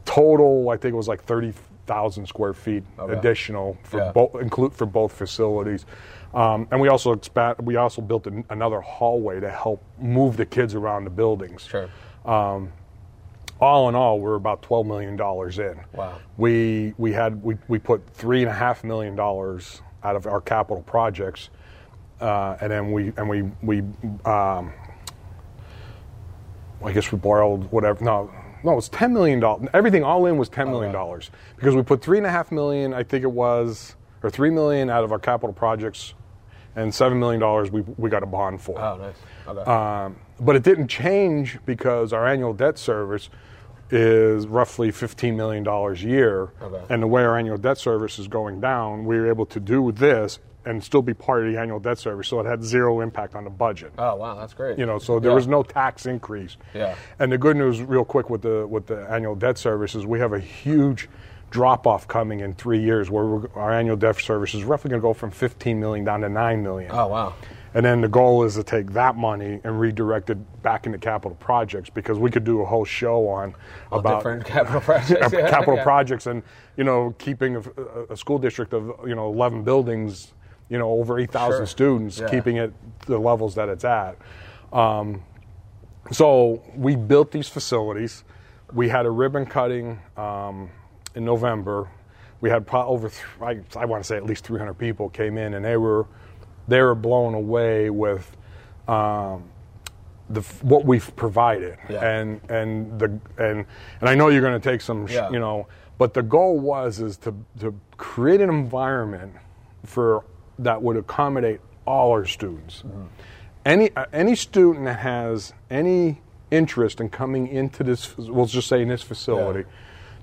[0.05, 0.71] total.
[0.71, 1.53] I think it was like thirty
[1.87, 3.13] thousand square feet Okay.
[3.17, 5.87] additional for both include for both facilities.
[6.35, 7.57] Um, and we also expand.
[7.63, 11.63] We also built an, another hallway to help move the kids around the buildings.
[11.63, 11.89] Sure.
[13.61, 15.81] All in all, we're about twelve million dollars in.
[15.95, 16.19] Wow.
[16.37, 20.41] We we had we, we put three and a half million dollars out of our
[20.41, 21.51] capital projects,
[22.21, 23.81] uh, and then we and we we
[24.25, 24.73] um,
[26.85, 28.05] I guess we borrowed whatever.
[28.05, 28.31] No,
[28.65, 29.69] no, it was ten million dollars.
[29.73, 32.93] Everything all in was ten million dollars because we put three and a half million.
[32.93, 36.15] I think it was or three million out of our capital projects,
[36.77, 38.79] and seven million dollars we we got a bond for.
[38.81, 39.15] Oh, nice.
[39.47, 39.71] Okay.
[39.71, 43.31] Um, but it didn't change because our annual debt service
[43.91, 46.53] is roughly $15 million a year.
[46.61, 46.83] Okay.
[46.89, 49.93] And the way our annual debt service is going down, we were able to do
[49.93, 52.27] this and still be part of the annual debt service.
[52.27, 53.93] So it had zero impact on the budget.
[53.99, 54.35] oh, wow.
[54.37, 54.79] That's great.
[54.79, 55.35] You know, so there Yeah.
[55.37, 56.57] was no tax increase.
[56.73, 56.97] Yeah.
[57.19, 60.19] And the good news, real quick, with the with the annual debt service is we
[60.19, 61.09] have a huge
[61.51, 65.01] drop off coming in three years, where we're, our annual debt service is roughly going
[65.01, 66.91] to go from 15 million down to 9 million.
[66.93, 67.35] Oh, wow.
[67.75, 71.37] And then the goal is to take that money and redirect it back into capital
[71.37, 73.55] projects because we could do a whole show on
[73.91, 75.11] All about different capital projects.
[75.11, 75.51] uh, yeah.
[75.51, 75.83] capital Yeah.
[75.83, 76.45] projects and
[76.77, 77.63] you know keeping a,
[78.11, 80.35] a school district of you know 11 buildings,
[80.69, 81.67] you know over 8,000 Sure.
[81.67, 82.29] students, Yeah.
[82.31, 82.73] keeping it
[83.07, 84.19] the levels that it's at.
[84.73, 85.23] Um,
[86.13, 88.23] so we built these facilities.
[88.73, 90.71] We had a ribbon cutting um,
[91.15, 91.89] in November.
[92.41, 95.39] We had pro- over, th- I, I want to say at least 300 people came
[95.39, 96.07] in, and they were
[96.69, 98.37] they were blown away with
[98.89, 99.45] um,
[100.31, 102.05] the what we've provided, Yeah.
[102.05, 103.07] and and the
[103.39, 103.65] and
[104.01, 105.31] and I know you're going to take some, sh- Yeah.
[105.31, 105.67] you know,
[105.99, 109.33] but the goal was is to to create an environment
[109.85, 110.25] for
[110.59, 112.83] that would accommodate all our students.
[113.65, 118.83] Any uh, any student that has any interest in coming into this, we'll just say
[118.83, 119.65] in this facility,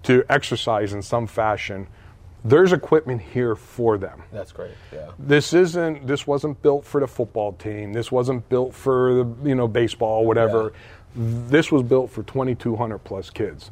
[0.04, 1.88] to exercise in some fashion,
[2.44, 4.24] there's equipment here for them.
[4.32, 4.72] That's great.
[4.92, 5.12] Yeah.
[5.20, 6.08] This isn't.
[6.08, 7.94] This wasn't built for the football team.
[7.94, 10.74] This wasn't built for the you know baseball, whatever.
[11.16, 13.70] This was built for 2,200 plus kids.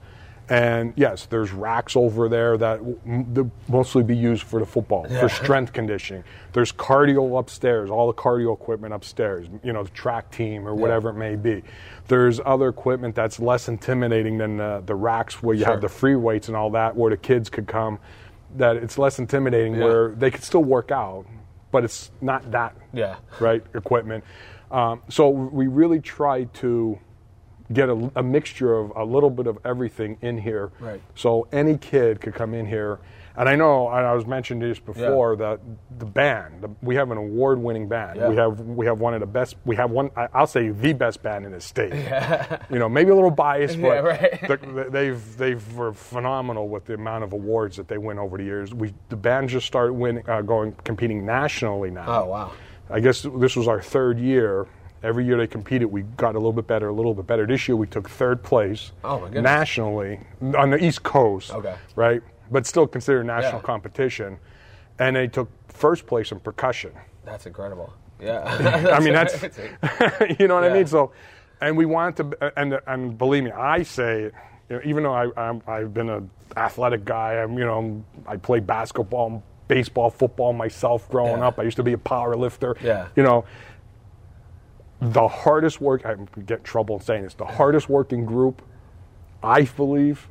[0.50, 4.66] And yes, there's racks over there that w- m- they'll mostly be used for the
[4.66, 6.24] football, for strength conditioning.
[6.54, 11.10] There's cardio upstairs, all the cardio equipment upstairs, you know, the track team or whatever
[11.10, 11.62] it may be.
[12.08, 15.74] There's other equipment that's less intimidating than the, the racks where you Sure.
[15.74, 18.00] have the free weights and all that, where the kids could come.
[18.58, 19.84] That it's less intimidating, Yeah.
[19.84, 21.28] where they could still work out,
[21.72, 23.18] but it's not that Yeah.
[23.39, 24.24] right equipment.
[24.72, 26.97] Um, so we really try to
[27.72, 30.72] get a, a mixture of a little bit of everything in here.
[30.80, 31.01] Right.
[31.15, 32.99] So any kid could come in here.
[33.38, 35.61] And I know, and I was mentioning this before, that
[35.97, 38.17] the band, the, we have an award-winning band.
[38.20, 38.28] Yeah.
[38.28, 39.55] We have we have one of the best.
[39.63, 40.09] We have one.
[40.17, 41.93] I- I'll say the best band in the state.
[42.70, 44.41] You know, maybe a little biased, but Yeah, right.
[44.47, 48.43] the- they've they've were phenomenal with the amount of awards that they win over the
[48.43, 48.74] years.
[48.74, 52.24] We the band just started winning, uh, going competing nationally now.
[52.24, 52.51] Oh wow.
[52.89, 54.67] I guess this was our third year.
[55.02, 57.45] Every year they competed, we got a little bit better, a little bit better.
[57.45, 60.20] This year we took third place Oh, nationally
[60.58, 61.52] on the East Coast.
[61.52, 61.76] Okay.
[61.95, 62.22] Right?
[62.52, 63.66] But still considered national Yeah.
[63.66, 64.38] competition.
[65.00, 66.91] And they took first place in percussion.
[67.24, 67.93] That's incredible.
[68.20, 68.41] Yeah.
[68.93, 69.41] I mean, that's,
[70.39, 70.86] you know what I mean?
[70.88, 71.12] So,
[71.62, 74.24] and we want to, and, and believe me, I say,
[74.70, 78.36] you know, even though I, I'm, I've been an athletic guy, I'm, you know, I
[78.36, 81.47] play basketball, baseball, football myself growing Yeah.
[81.47, 81.60] up.
[81.60, 82.76] I used to be a power lifter.
[82.84, 83.08] Yeah.
[83.16, 83.45] You know,
[85.02, 88.62] the hardest work, I get in trouble in saying this, the hardest working group,
[89.41, 90.28] I believe,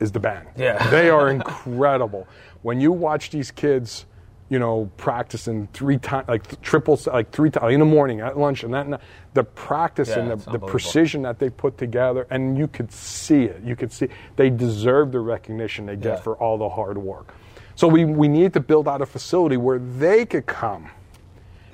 [0.00, 0.48] is the band.
[0.56, 0.88] Yeah.
[0.90, 2.28] They are incredible.
[2.62, 4.06] When you watch these kids,
[4.48, 8.62] you know, practicing three times, like triple, like three times in the morning, at lunch,
[8.62, 9.00] and that,
[9.34, 13.44] the practice Yeah, and the, the precision that they put together, and you could see
[13.44, 13.62] it.
[13.64, 16.20] You could see they deserve the recognition they get Yeah.
[16.20, 17.34] for all the hard work.
[17.74, 20.90] So we, we need to build out a facility where they could come.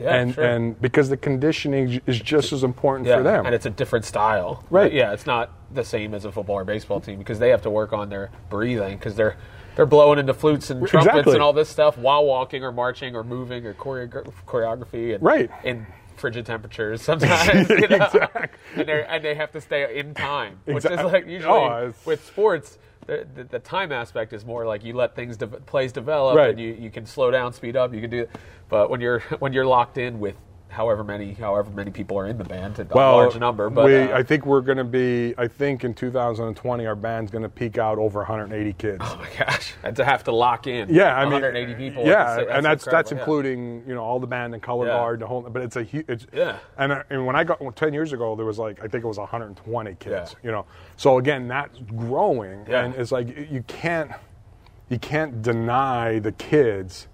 [0.03, 0.45] Yeah, and, sure.
[0.45, 3.47] and because the conditioning is just as important yeah, for them.
[3.47, 4.65] and it's a different style.
[4.71, 4.93] Right.
[4.93, 7.71] Yeah, it's not the same as a football or baseball team because they have to
[7.71, 9.37] work on their breathing because they're
[9.77, 11.33] they're blowing into flutes and trumpets Exactly.
[11.35, 15.51] and all this stuff while walking or marching or moving or choreogra- choreography and Right.
[15.65, 15.87] in
[16.17, 17.69] frigid temperatures sometimes.
[17.71, 17.97] you know?
[18.05, 18.49] Exactly.
[18.77, 21.95] and, they and they have to stay in time, which Exact- is like usually Oh,
[22.05, 22.79] with sports.
[23.07, 26.51] The, the, the time aspect is more like you let things de- plays develop Right.
[26.51, 27.93] and you, you can slow down, speed up.
[27.93, 28.27] You can do,
[28.69, 30.37] but when you're when you're locked in with
[30.73, 33.71] however many however many people are in the band, a well, large number.
[33.71, 35.35] But we, uh, I think we're going to be.
[35.39, 38.99] I think in 2020, our band's going to peak out over 180 kids.
[39.01, 39.75] Oh my gosh!
[39.85, 42.05] And to have to lock in, Yeah, I mean, 180 people.
[42.07, 43.19] Yeah, that's- and that's that's yeah.
[43.19, 44.95] including you know all the band and color Yeah.
[44.97, 45.43] guard, the whole.
[45.43, 46.07] But it's a huge.
[46.09, 46.57] It's, Yeah.
[46.79, 49.05] And, I- and when I got well, ten years ago, there was like I think
[49.05, 50.11] it was 120 kids.
[50.11, 50.27] Yeah.
[50.43, 50.67] You know,
[50.97, 52.85] so again, that's growing, Yeah.
[52.85, 54.11] and it's like you can't
[54.89, 57.09] you can't deny the kids,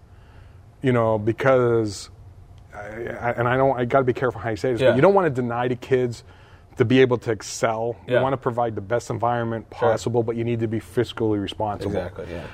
[0.83, 2.11] you know, because.
[2.89, 3.79] And I don't.
[3.79, 4.81] I got to be careful how you say this.
[4.81, 4.91] Yeah.
[4.91, 6.25] But you don't want to deny the kids
[6.77, 7.97] to be able to excel.
[8.07, 8.17] Yeah.
[8.17, 11.97] You want to provide the best environment possible, but you need to be fiscally responsible.
[11.97, 12.27] Exactly.
[12.31, 12.47] Yeah.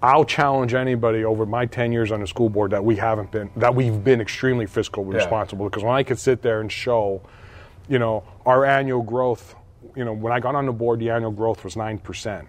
[0.00, 3.50] I'll challenge anybody over my 10 years on the school board that we haven't been,
[3.56, 5.68] that we've been extremely fiscally responsible.
[5.68, 7.20] Because when I could sit there and show,
[7.88, 9.56] you know, our annual growth,
[9.96, 12.46] you know, when I got on the board, the annual growth was 9%.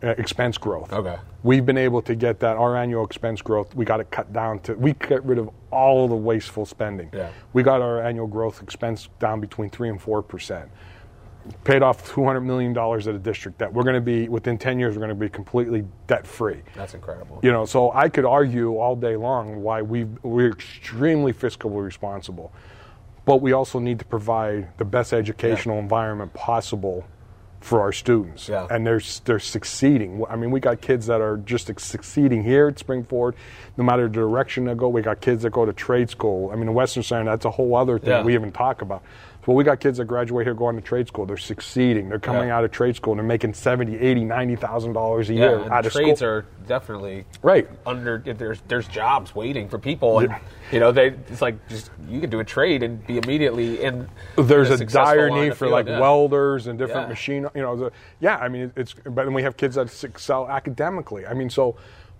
[0.00, 0.92] Uh, expense growth.
[0.92, 1.16] Okay.
[1.42, 4.60] We've been able to get that, our annual expense growth, we got it cut down
[4.60, 7.10] to, we get rid of all the wasteful spending.
[7.12, 7.30] Yeah.
[7.52, 10.68] We got our annual growth expense down between 3 and 4%
[11.64, 13.72] paid off $200 million at a district debt.
[13.72, 16.62] We're going to be, within 10 years, we're going to be completely debt free.
[16.74, 17.40] That's incredible.
[17.42, 22.52] You know, so I could argue all day long why we we're extremely fiscally responsible,
[23.24, 27.04] but we also need to provide the best educational environment possible
[27.60, 28.66] for our students, Yeah.
[28.70, 30.22] and they're they're succeeding.
[30.30, 33.34] I mean, we got kids that are just succeeding here at Spring Springford,
[33.76, 34.88] no matter the direction they go.
[34.88, 36.50] We got kids that go to trade school.
[36.52, 38.22] I mean, the Western Center, that's a whole other thing Yeah.
[38.22, 39.02] we even talk about.
[39.48, 41.24] But we got kids that graduate here going to trade school.
[41.24, 42.10] They're succeeding.
[42.10, 42.58] They're coming Yeah.
[42.58, 45.86] out of trade school and they're making 70, 80, 90,000 dollars a Yeah, year out
[45.86, 46.04] of school.
[46.04, 47.66] trades are definitely Right.
[47.86, 48.18] under.
[48.18, 50.34] There's there's jobs waiting for people, and
[50.70, 54.06] you know they it's like just you can do a trade and be immediately in.
[54.36, 55.98] There's in a successful dire need for like yeah.
[55.98, 57.08] welders and different Yeah.
[57.08, 60.46] machine, you know, the, yeah, I mean, it's, but then we have kids that excel
[60.46, 61.26] academically.
[61.26, 61.74] I mean, so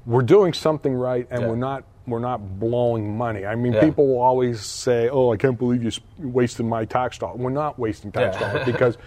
[0.06, 1.48] we're doing something right and Yeah.
[1.48, 3.44] we're not, we're not blowing money.
[3.46, 3.80] I mean, Yeah.
[3.80, 7.36] people will always say, oh, I can't believe you s- wasted my tax dollar.
[7.36, 8.52] We're not wasting tax Yeah.
[8.52, 8.98] dollars because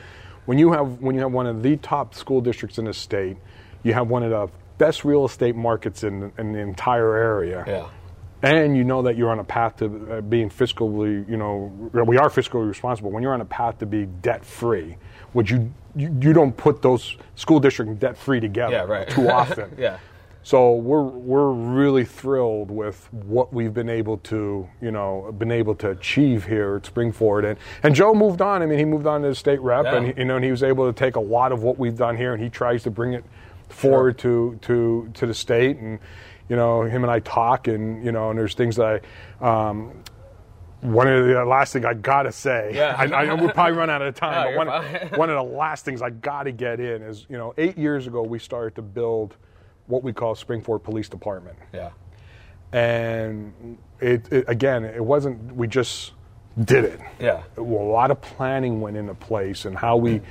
[0.45, 3.37] when you have, when you have one of the top school districts in the state,
[3.83, 4.47] you have one of the
[4.77, 7.85] best real estate markets in, in the entire area Yeah.
[8.41, 9.85] and you know that you're on a path to
[10.17, 13.11] uh, being fiscally, you know, we are fiscally responsible.
[13.11, 14.97] When you're on a path to be debt free,
[15.33, 19.07] which you, you you don't put those school district debt free together Yeah, right.
[19.09, 19.71] too often.
[19.77, 19.97] Yeah.
[20.43, 25.75] So we're we're really thrilled with what we've been able to, you know, been able
[25.75, 27.45] to achieve here at Springford.
[27.47, 28.63] And and Joe moved on.
[28.63, 29.97] I mean, he moved on to the state rep, Yeah.
[29.97, 31.95] and he, you know, and he was able to take a lot of what we've
[31.97, 33.23] done here, and he tries to bring it
[33.69, 35.77] forward to to to the state.
[35.77, 35.99] And
[36.49, 39.03] you know, him and I talk, and you know, and there's things that
[39.41, 39.67] I.
[39.69, 40.03] Um,
[40.81, 42.95] one of the last thing I gotta say, Yeah.
[42.97, 44.55] I, I we'll probably run out of time.
[44.57, 47.53] No, but one, one of the last things I gotta get in is, you know,
[47.59, 49.35] eight years ago we started to build
[49.91, 51.89] what we call Springford Police Department, Yeah.
[52.71, 56.13] and it, it again, it wasn't we just
[56.63, 56.99] did it.
[57.19, 57.43] Yeah.
[57.57, 60.21] a lot of planning went into place and how we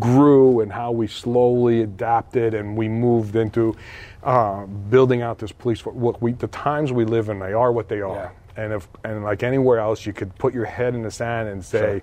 [0.00, 3.76] grew and how we slowly adapted and we moved into
[4.22, 5.96] uh, building out this police force.
[5.96, 8.32] Look, we, the times we live in, they are what they are.
[8.56, 8.64] Yeah.
[8.64, 11.64] And if and like anywhere else, you could put your head in the sand and
[11.64, 12.02] say, Sure.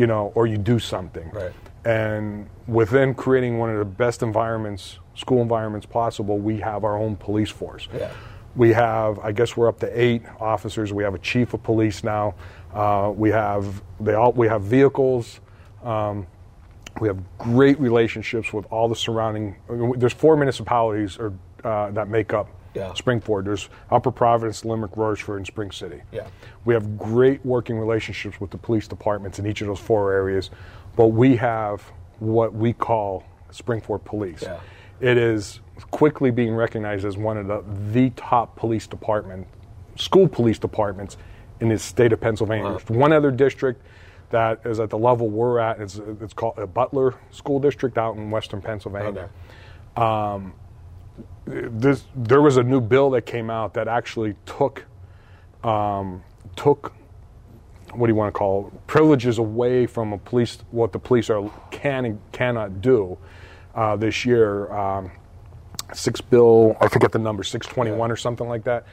[0.00, 1.30] You know, or you do something.
[1.30, 1.52] Right.
[1.84, 7.16] And within creating one of the best environments, school environments possible, we have our own
[7.16, 7.86] police force.
[7.92, 8.10] Yeah.
[8.56, 10.90] We have, I guess, we're up to eight officers.
[10.90, 12.34] We have a chief of police now.
[12.72, 15.40] Uh, we have they all we have vehicles.
[15.84, 16.26] Um,
[16.98, 19.56] we have great relationships with all the surrounding.
[19.98, 22.90] There's four municipalities or, uh, that make up Yeah.
[22.90, 23.44] Springford.
[23.44, 26.02] There's Upper Providence, Limerick, Royersford, and Spring City.
[26.12, 26.28] Yeah.
[26.64, 30.50] We have great working relationships with the police departments in each of those four areas,
[30.96, 31.82] but we have
[32.20, 34.42] what we call Springford Police.
[34.42, 34.60] Yeah.
[35.00, 35.60] It is
[35.90, 39.46] quickly being recognized as one of the, the top police department,
[39.96, 41.16] school police departments
[41.60, 42.72] in the state of Pennsylvania.
[42.72, 42.78] Wow.
[42.88, 43.82] One other district
[44.30, 45.80] that is at the level we're at.
[45.80, 49.28] It's, it's called a Butler School District out in western Pennsylvania
[49.96, 50.02] Okay.
[50.02, 50.54] Um,
[51.44, 54.84] this, there was a new bill that came out that actually took
[55.64, 56.22] um,
[56.56, 56.92] took
[57.92, 61.28] what do you want to call it, privileges away from a police what the police
[61.28, 63.18] are can and cannot do
[63.74, 64.72] uh, this year.
[64.72, 65.10] Um,
[65.92, 68.86] six bill, I forget the number, six twenty one or something like that.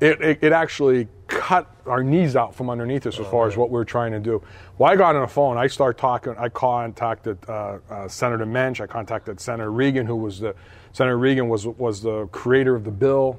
[0.00, 3.68] It, it, it actually cut our knees out from underneath us as far as what
[3.68, 4.42] we were trying to do.
[4.78, 5.58] Well, I got on the phone.
[5.58, 6.34] I started talking.
[6.38, 8.80] I contacted uh, uh, Senator Mensch.
[8.80, 10.54] I contacted Senator Regan, who was the
[10.92, 13.38] Senator Regan was was the creator of the bill.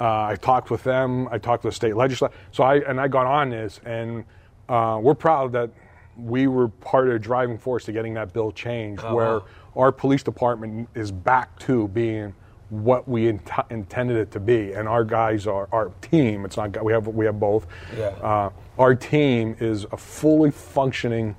[0.00, 1.28] Uh, I talked with them.
[1.30, 2.34] I talked to the state legislature.
[2.50, 4.24] So I and I got on this, and
[4.68, 5.70] uh, we're proud that
[6.16, 9.40] we were part of the driving force to getting that bill changed, where
[9.76, 12.34] our police department is back to being
[12.70, 16.44] what we int- intended it to be, and our guys are our team.
[16.44, 17.66] It's not we have we have both.
[17.96, 18.06] Yeah.
[18.06, 21.36] Uh, our team is a fully functioning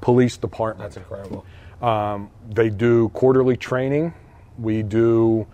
[0.00, 0.88] police department.
[0.88, 1.44] That's incredible.
[1.82, 4.14] Um, they do quarterly training.
[4.58, 5.46] We do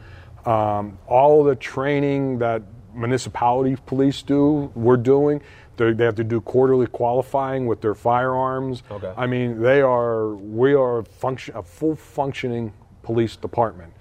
[0.44, 2.62] um, all the training that
[2.94, 4.70] municipality police do.
[4.74, 5.40] We're doing.
[5.76, 8.82] They, they have to do quarterly qualifying with their firearms.
[8.90, 9.12] Okay.
[9.16, 10.34] I mean, they are.
[10.34, 12.72] We are a function a full functioning
[13.03, 13.92] police department,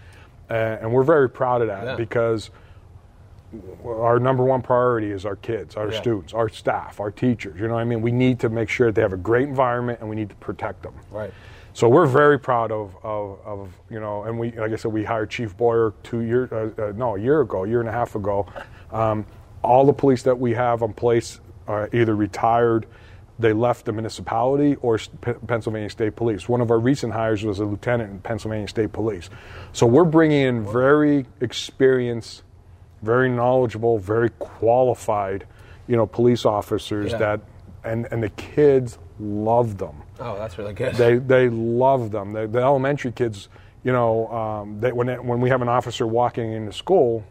[0.50, 1.96] uh, and we're very proud of that Yeah.
[1.96, 2.50] because
[3.84, 6.00] our number one priority is our kids, our Yeah.
[6.02, 7.60] students, our staff, our teachers.
[7.60, 8.02] You know what I mean?
[8.02, 10.36] We need to make sure that they have a great environment and we need to
[10.36, 10.94] protect them.
[11.12, 11.34] Right.
[11.80, 15.06] So we're very proud of, of, of you know, and we, like I said, we
[15.06, 17.92] hired Chief Boyer two years, uh, uh, no, a year ago, a year and a
[17.94, 18.46] half ago.
[18.92, 19.26] Um,
[19.62, 22.86] all the police that we have on place are either retired,
[23.40, 26.50] they left the municipality, or P- Pennsylvania State Police.
[26.50, 29.30] One of our recent hires was a lieutenant in Pennsylvania State Police.
[29.72, 32.44] So we're bringing in very experienced,
[33.04, 35.48] very knowledgeable, very qualified,
[35.88, 37.20] you know, police officers Yeah.
[37.20, 37.42] that,
[37.86, 40.96] and, and the kids love them Oh, that's really good.
[40.96, 42.34] they they love them.
[42.34, 43.48] The, the elementary kids,
[43.84, 47.24] you know, um, they, when they, when we have an officer walking into school,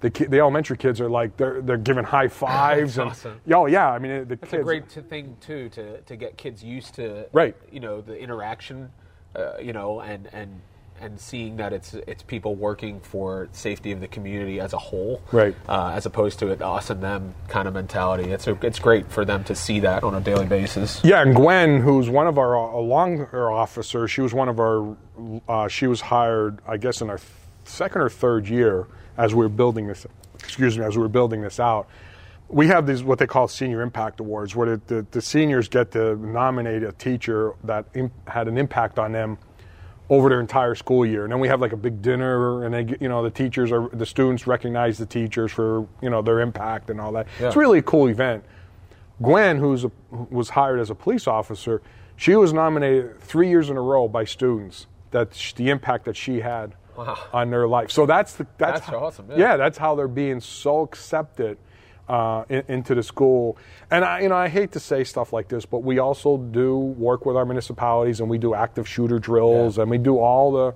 [0.00, 3.40] the ki- the elementary kids are like they're they're giving high fives and awesome.
[3.52, 4.60] oh yeah, I mean the It's kids.
[4.60, 7.54] a great t- thing too to, to get kids used to Right.
[7.70, 8.90] you know the interaction,
[9.36, 10.60] uh, you know, and and
[11.02, 15.20] and seeing that it's it's people working for safety of the community as a whole,
[15.32, 15.54] Right.
[15.68, 18.30] Uh, as opposed to an us and them kind of mentality.
[18.30, 21.00] It's a, it's great for them to see that on a daily basis.
[21.04, 24.96] Yeah, and Gwen, who's one of our uh, longer officers, she was one of our.
[25.48, 27.18] Uh, she was hired, I guess, in our
[27.64, 28.86] second or third year
[29.16, 30.06] as we were building this.
[30.36, 31.88] Excuse me, as we were building this out.
[32.48, 35.90] We have these what they call senior impact awards, where the, the, the seniors get
[35.92, 39.38] to nominate a teacher that im- had an impact on them
[40.12, 41.24] over their entire school year.
[41.24, 43.88] And then we have like a big dinner, and they, you know, the teachers are
[43.94, 47.26] the students recognize the teachers for you know their impact and all that.
[47.40, 48.44] It's really a cool event.
[49.22, 51.80] Gwen, who's a, who was hired as a police officer,
[52.16, 54.86] she was nominated three years in a row by students.
[55.12, 56.74] That sh- the impact that she had
[57.32, 57.90] on their life.
[57.90, 59.56] So that's the, that's, That's how, awesome, yeah.
[59.56, 61.56] that's how they're being so accepted
[62.08, 63.56] uh, in, into the school.
[63.90, 66.76] And I, you know, I hate to say stuff like this, but we also do
[66.76, 69.82] work with our municipalities, and we do active shooter drills, Yeah.
[69.82, 70.74] and we do all the,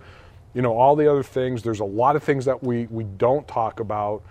[0.54, 1.62] you know, all the other things.
[1.62, 4.22] There's a lot of things that we we don't talk about.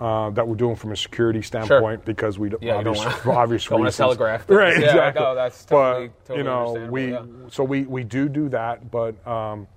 [0.00, 3.34] Uh, that we're doing from a security standpoint because we don't, Yeah, you don't for
[3.34, 4.56] obvious don't wanna telegraph things.
[4.58, 4.76] right?
[4.80, 5.22] Yeah, exactly.
[5.22, 7.22] no, that's totally- but totally you know, we yeah.
[7.50, 9.68] so we we do do that, but um,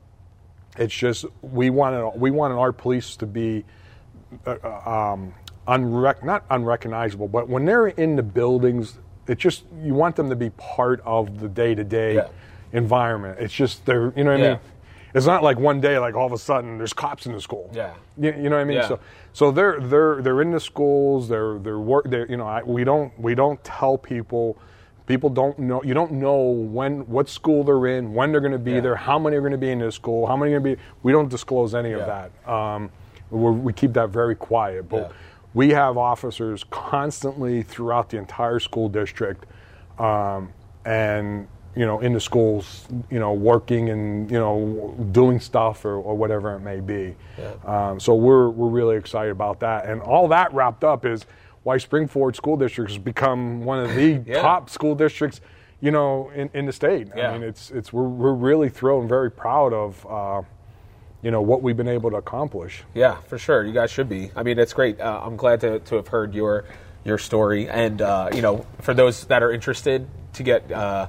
[0.78, 3.66] it's just we want we want our police to be
[4.48, 4.56] uh,
[5.14, 5.34] um,
[5.68, 8.98] unrec- not unrecognizable, but when they're in the buildings,
[9.28, 12.24] it just you want them to be part of the day to day
[12.74, 13.40] environment.
[13.40, 14.50] It's just they're you know what I Yeah.
[14.52, 14.60] mean.
[15.14, 17.72] It's not like one day, like all of a sudden, there's cops in the school.
[17.74, 17.94] Yeah.
[18.18, 18.78] you, you know what I mean.
[18.78, 18.88] Yeah.
[18.90, 19.00] So,
[19.32, 21.30] so they're they're they're in the schools.
[21.30, 22.10] They're they're work.
[22.10, 24.58] They're, you know, I, we don't we don't tell people.
[25.08, 25.82] People don't know.
[25.84, 28.80] You don't know when what school they're in, when they're going to be Yeah.
[28.82, 30.82] there, how many are going to be in this school, how many are going to
[30.82, 30.88] be.
[31.04, 32.32] We don't disclose any of that.
[32.52, 32.90] Um,
[33.30, 34.90] we keep that very quiet.
[34.90, 35.12] But.
[35.56, 39.46] We have officers constantly throughout the entire school district,
[39.98, 40.54] um,
[40.86, 45.96] and you know, in the schools, you know, working and you know, doing stuff or,
[45.96, 47.16] or whatever it may be.
[47.66, 51.26] Um, so we're we're really excited about that, and all that wrapped up is
[51.64, 54.42] why Springford School District has become one of the Yeah.
[54.42, 55.42] top school districts,
[55.82, 57.08] you know, in, in the state.
[57.16, 57.32] Yeah.
[57.32, 60.06] I mean, it's it's we're we're really thrilled and very proud of.
[60.06, 60.42] Uh,
[61.26, 62.84] you know what we've been able to accomplish.
[62.94, 63.66] Yeah, for sure.
[63.66, 64.32] You guys should be.
[64.36, 65.02] I mean, it's great.
[65.02, 66.66] Uh, I'm glad to, to have heard your
[67.04, 70.72] your story, and uh, you know, for those that are interested to get.
[70.72, 71.08] Uh,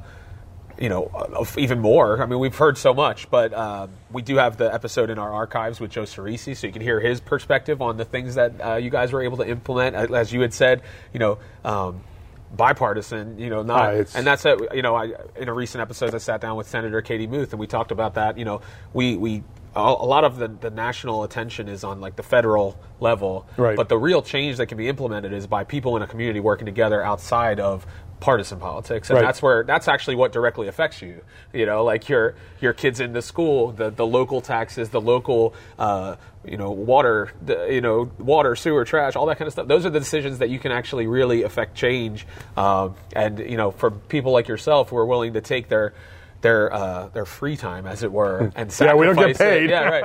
[0.79, 1.11] you know,
[1.57, 2.23] even more.
[2.23, 5.33] I mean, we've heard so much, but uh, we do have the episode in our
[5.33, 8.75] archives with Joe Ciresi, so you can hear his perspective on the things that uh,
[8.75, 9.97] you guys were able to implement.
[9.97, 10.83] Uh, As you had said,
[11.15, 12.03] you know, um,
[12.55, 13.39] bipartisan.
[13.39, 14.61] You know, not, it's- and that's it.
[14.75, 17.61] you know, I in a recent episode I sat down with Senator Katie Muth, and
[17.61, 18.39] we talked about that.
[18.39, 18.61] You know,
[18.93, 19.43] we we
[19.77, 23.77] a lot of the, the national attention is on like the federal level, Right.
[23.77, 26.67] but the real change that can be implemented is by people in a community working
[26.67, 27.87] together outside of
[28.19, 29.27] partisan politics and Right.
[29.27, 31.21] that's where that's actually what directly affects you
[31.53, 35.53] you know like your your kids in the school the the local taxes the local
[35.79, 39.69] uh, you know water the, you know water sewer trash all that kind of stuff
[39.69, 43.71] those are the decisions that you can actually really affect change um, and you know
[43.71, 45.93] for people like yourself who are willing to take their
[46.41, 49.39] their uh, their free time, as it were, and Yeah, we don't get sacrifice it.
[49.39, 49.71] paid.
[49.71, 50.03] Yeah,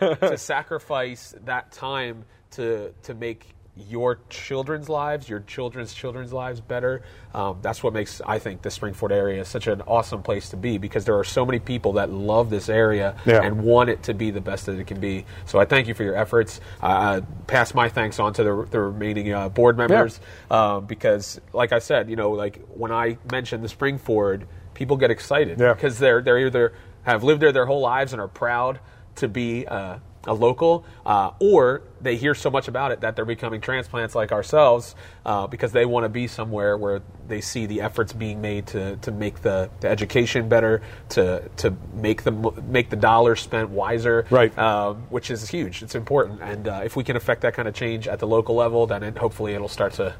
[0.00, 0.20] right.
[0.30, 7.00] To sacrifice that time to to make your children's lives, your children's children's lives better.
[7.32, 10.76] Um, that's what makes I think the Springford area such an awesome place to be
[10.76, 13.42] because there are so many people that love this area Yeah.
[13.42, 15.24] and want it to be the best that it can be.
[15.46, 16.60] So I thank you for your efforts.
[16.82, 20.20] Uh, pass my thanks on to the, the remaining uh, board members
[20.50, 24.42] um, because, like I said, you know, like when I mentioned the Springford,
[24.82, 25.74] people get excited Yeah.
[25.74, 26.72] because they're they're either
[27.04, 28.80] have lived there their whole lives and are proud
[29.16, 29.98] to be uh,
[30.28, 34.30] a local, uh, or they hear so much about it that they're becoming transplants like
[34.30, 34.94] ourselves
[35.26, 38.96] uh, because they want to be somewhere where they see the efforts being made to,
[38.98, 42.30] to make the, the education better, to to make the
[42.68, 44.56] make the dollars spent wiser, Right.
[44.56, 45.82] Um, which is huge.
[45.82, 48.54] It's important, and uh, if we can affect that kind of change at the local
[48.54, 50.14] level, then it, hopefully it'll start to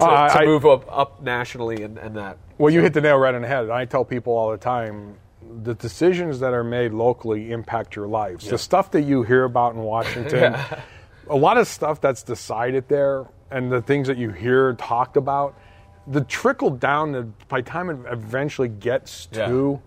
[0.00, 2.36] to, Uh, to I- move up, up nationally and, and that.
[2.58, 3.70] Well, you hit the nail right on the head.
[3.70, 5.16] I tell people all the time
[5.62, 8.48] the decisions that are made locally impact your lives.
[8.48, 10.56] The stuff that you hear about in Washington,
[11.28, 15.58] a lot of stuff that's decided there, and the things that you hear talked about,
[16.06, 19.46] the trickle down, the, by the time it eventually gets Yeah.
[19.48, 19.80] to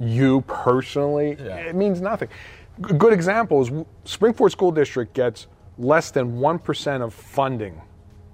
[0.00, 1.56] you personally, Yeah.
[1.56, 2.28] it means nothing.
[2.86, 3.70] G- good example is
[4.04, 7.80] Springford School District gets less than 1% of funding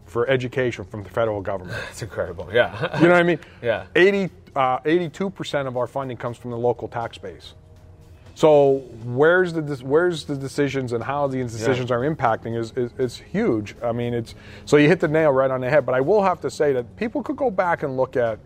[0.06, 1.76] for education from the federal government.
[1.90, 2.48] It's incredible.
[2.52, 2.98] Yeah.
[3.00, 3.38] You know what I mean?
[3.62, 3.86] Yeah.
[3.96, 7.54] 80, uh, 82% of our funding comes from the local tax base.
[8.36, 13.16] So where's the where's the decisions and how these decisions are impacting is, is is
[13.16, 13.76] huge.
[13.80, 14.34] I mean, it's
[14.64, 15.86] so you hit the nail right on the head.
[15.86, 18.40] But I will have to say that people could go back and look at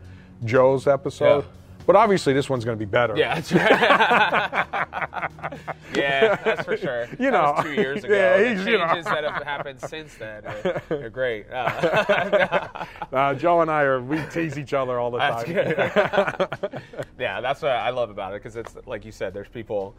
[0.45, 1.45] Joe's episode.
[1.45, 1.58] Yeah.
[1.89, 3.17] But obviously, this one's going to be better.
[3.17, 3.71] Yeah, that's right.
[5.97, 7.07] yeah, that's for sure.
[7.19, 7.53] You That know.
[7.57, 8.15] was two years ago.
[8.15, 8.87] Yeah, the he's, you know.
[8.89, 11.51] changes that have happened since then are, are great.
[11.51, 15.55] Uh, Uh, Joe and I are we tease each other all the That's time.
[15.55, 16.83] good.
[17.19, 19.33] yeah, that's what I love about it because it's like you said.
[19.33, 19.95] There's people.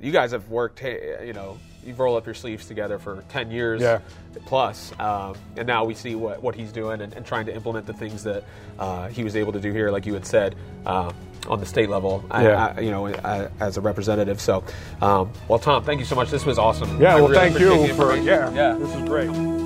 [0.00, 0.80] You guys have worked.
[0.82, 3.98] You know, you roll up your sleeves together for ten years Yeah.
[4.46, 7.86] plus, um, and now we see what, what he's doing and, and trying to implement
[7.86, 8.44] the things that
[8.78, 10.54] uh, he was able to do here, like you had said.
[10.86, 11.10] Uh,
[11.48, 12.74] on the state level, Yeah.
[12.76, 14.40] I, you know, I, as a representative.
[14.40, 14.64] So,
[15.00, 16.30] um, well, Tom, thank you so much.
[16.30, 17.00] This was awesome.
[17.00, 18.74] Yeah, I well, really thank you for yeah, yeah.
[18.74, 19.61] This is great.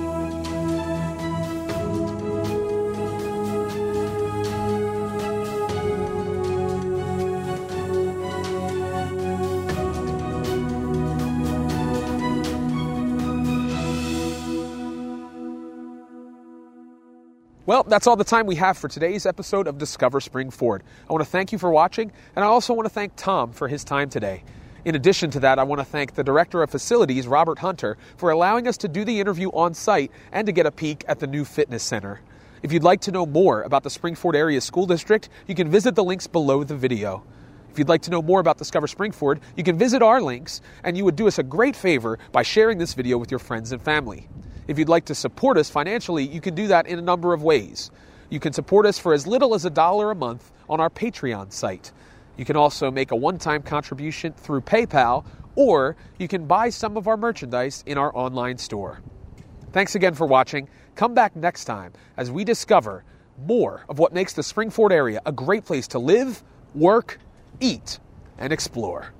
[17.67, 20.83] Well, that's all the time we have for today's episode of Discover Spring Ford.
[21.09, 23.67] I want to thank you for watching, and I also want to thank Tom for
[23.67, 24.45] his time today.
[24.85, 28.31] In addition to that, I want to thank the Director of Facilities, Robert Hunter, for
[28.31, 31.27] allowing us to do the interview on site and to get a peek at the
[31.27, 32.21] new fitness center.
[32.63, 35.93] If you'd like to know more about the Springford Area School District, you can visit
[35.93, 37.25] the links below the video.
[37.77, 40.97] If you'd like to know more about Discover Springford, you can visit our links, and
[40.97, 43.79] you would do us a great favor by sharing this video with your friends and
[43.79, 44.27] family.
[44.67, 47.43] If you'd like to support us financially, you can do that in a number of
[47.43, 47.91] ways.
[48.31, 51.53] You can support us for as little as a dollar a month on our Patreon
[51.53, 51.91] site.
[52.35, 55.23] You can also make a one time contribution through PayPal,
[55.55, 59.01] or you can buy some of our merchandise in our online store.
[59.71, 60.67] Thanks again for watching.
[60.95, 63.03] Come back next time as we discover
[63.45, 67.19] more of what makes the Springford area a great place to live, work,
[67.59, 67.99] eat,
[68.37, 69.13] and explore.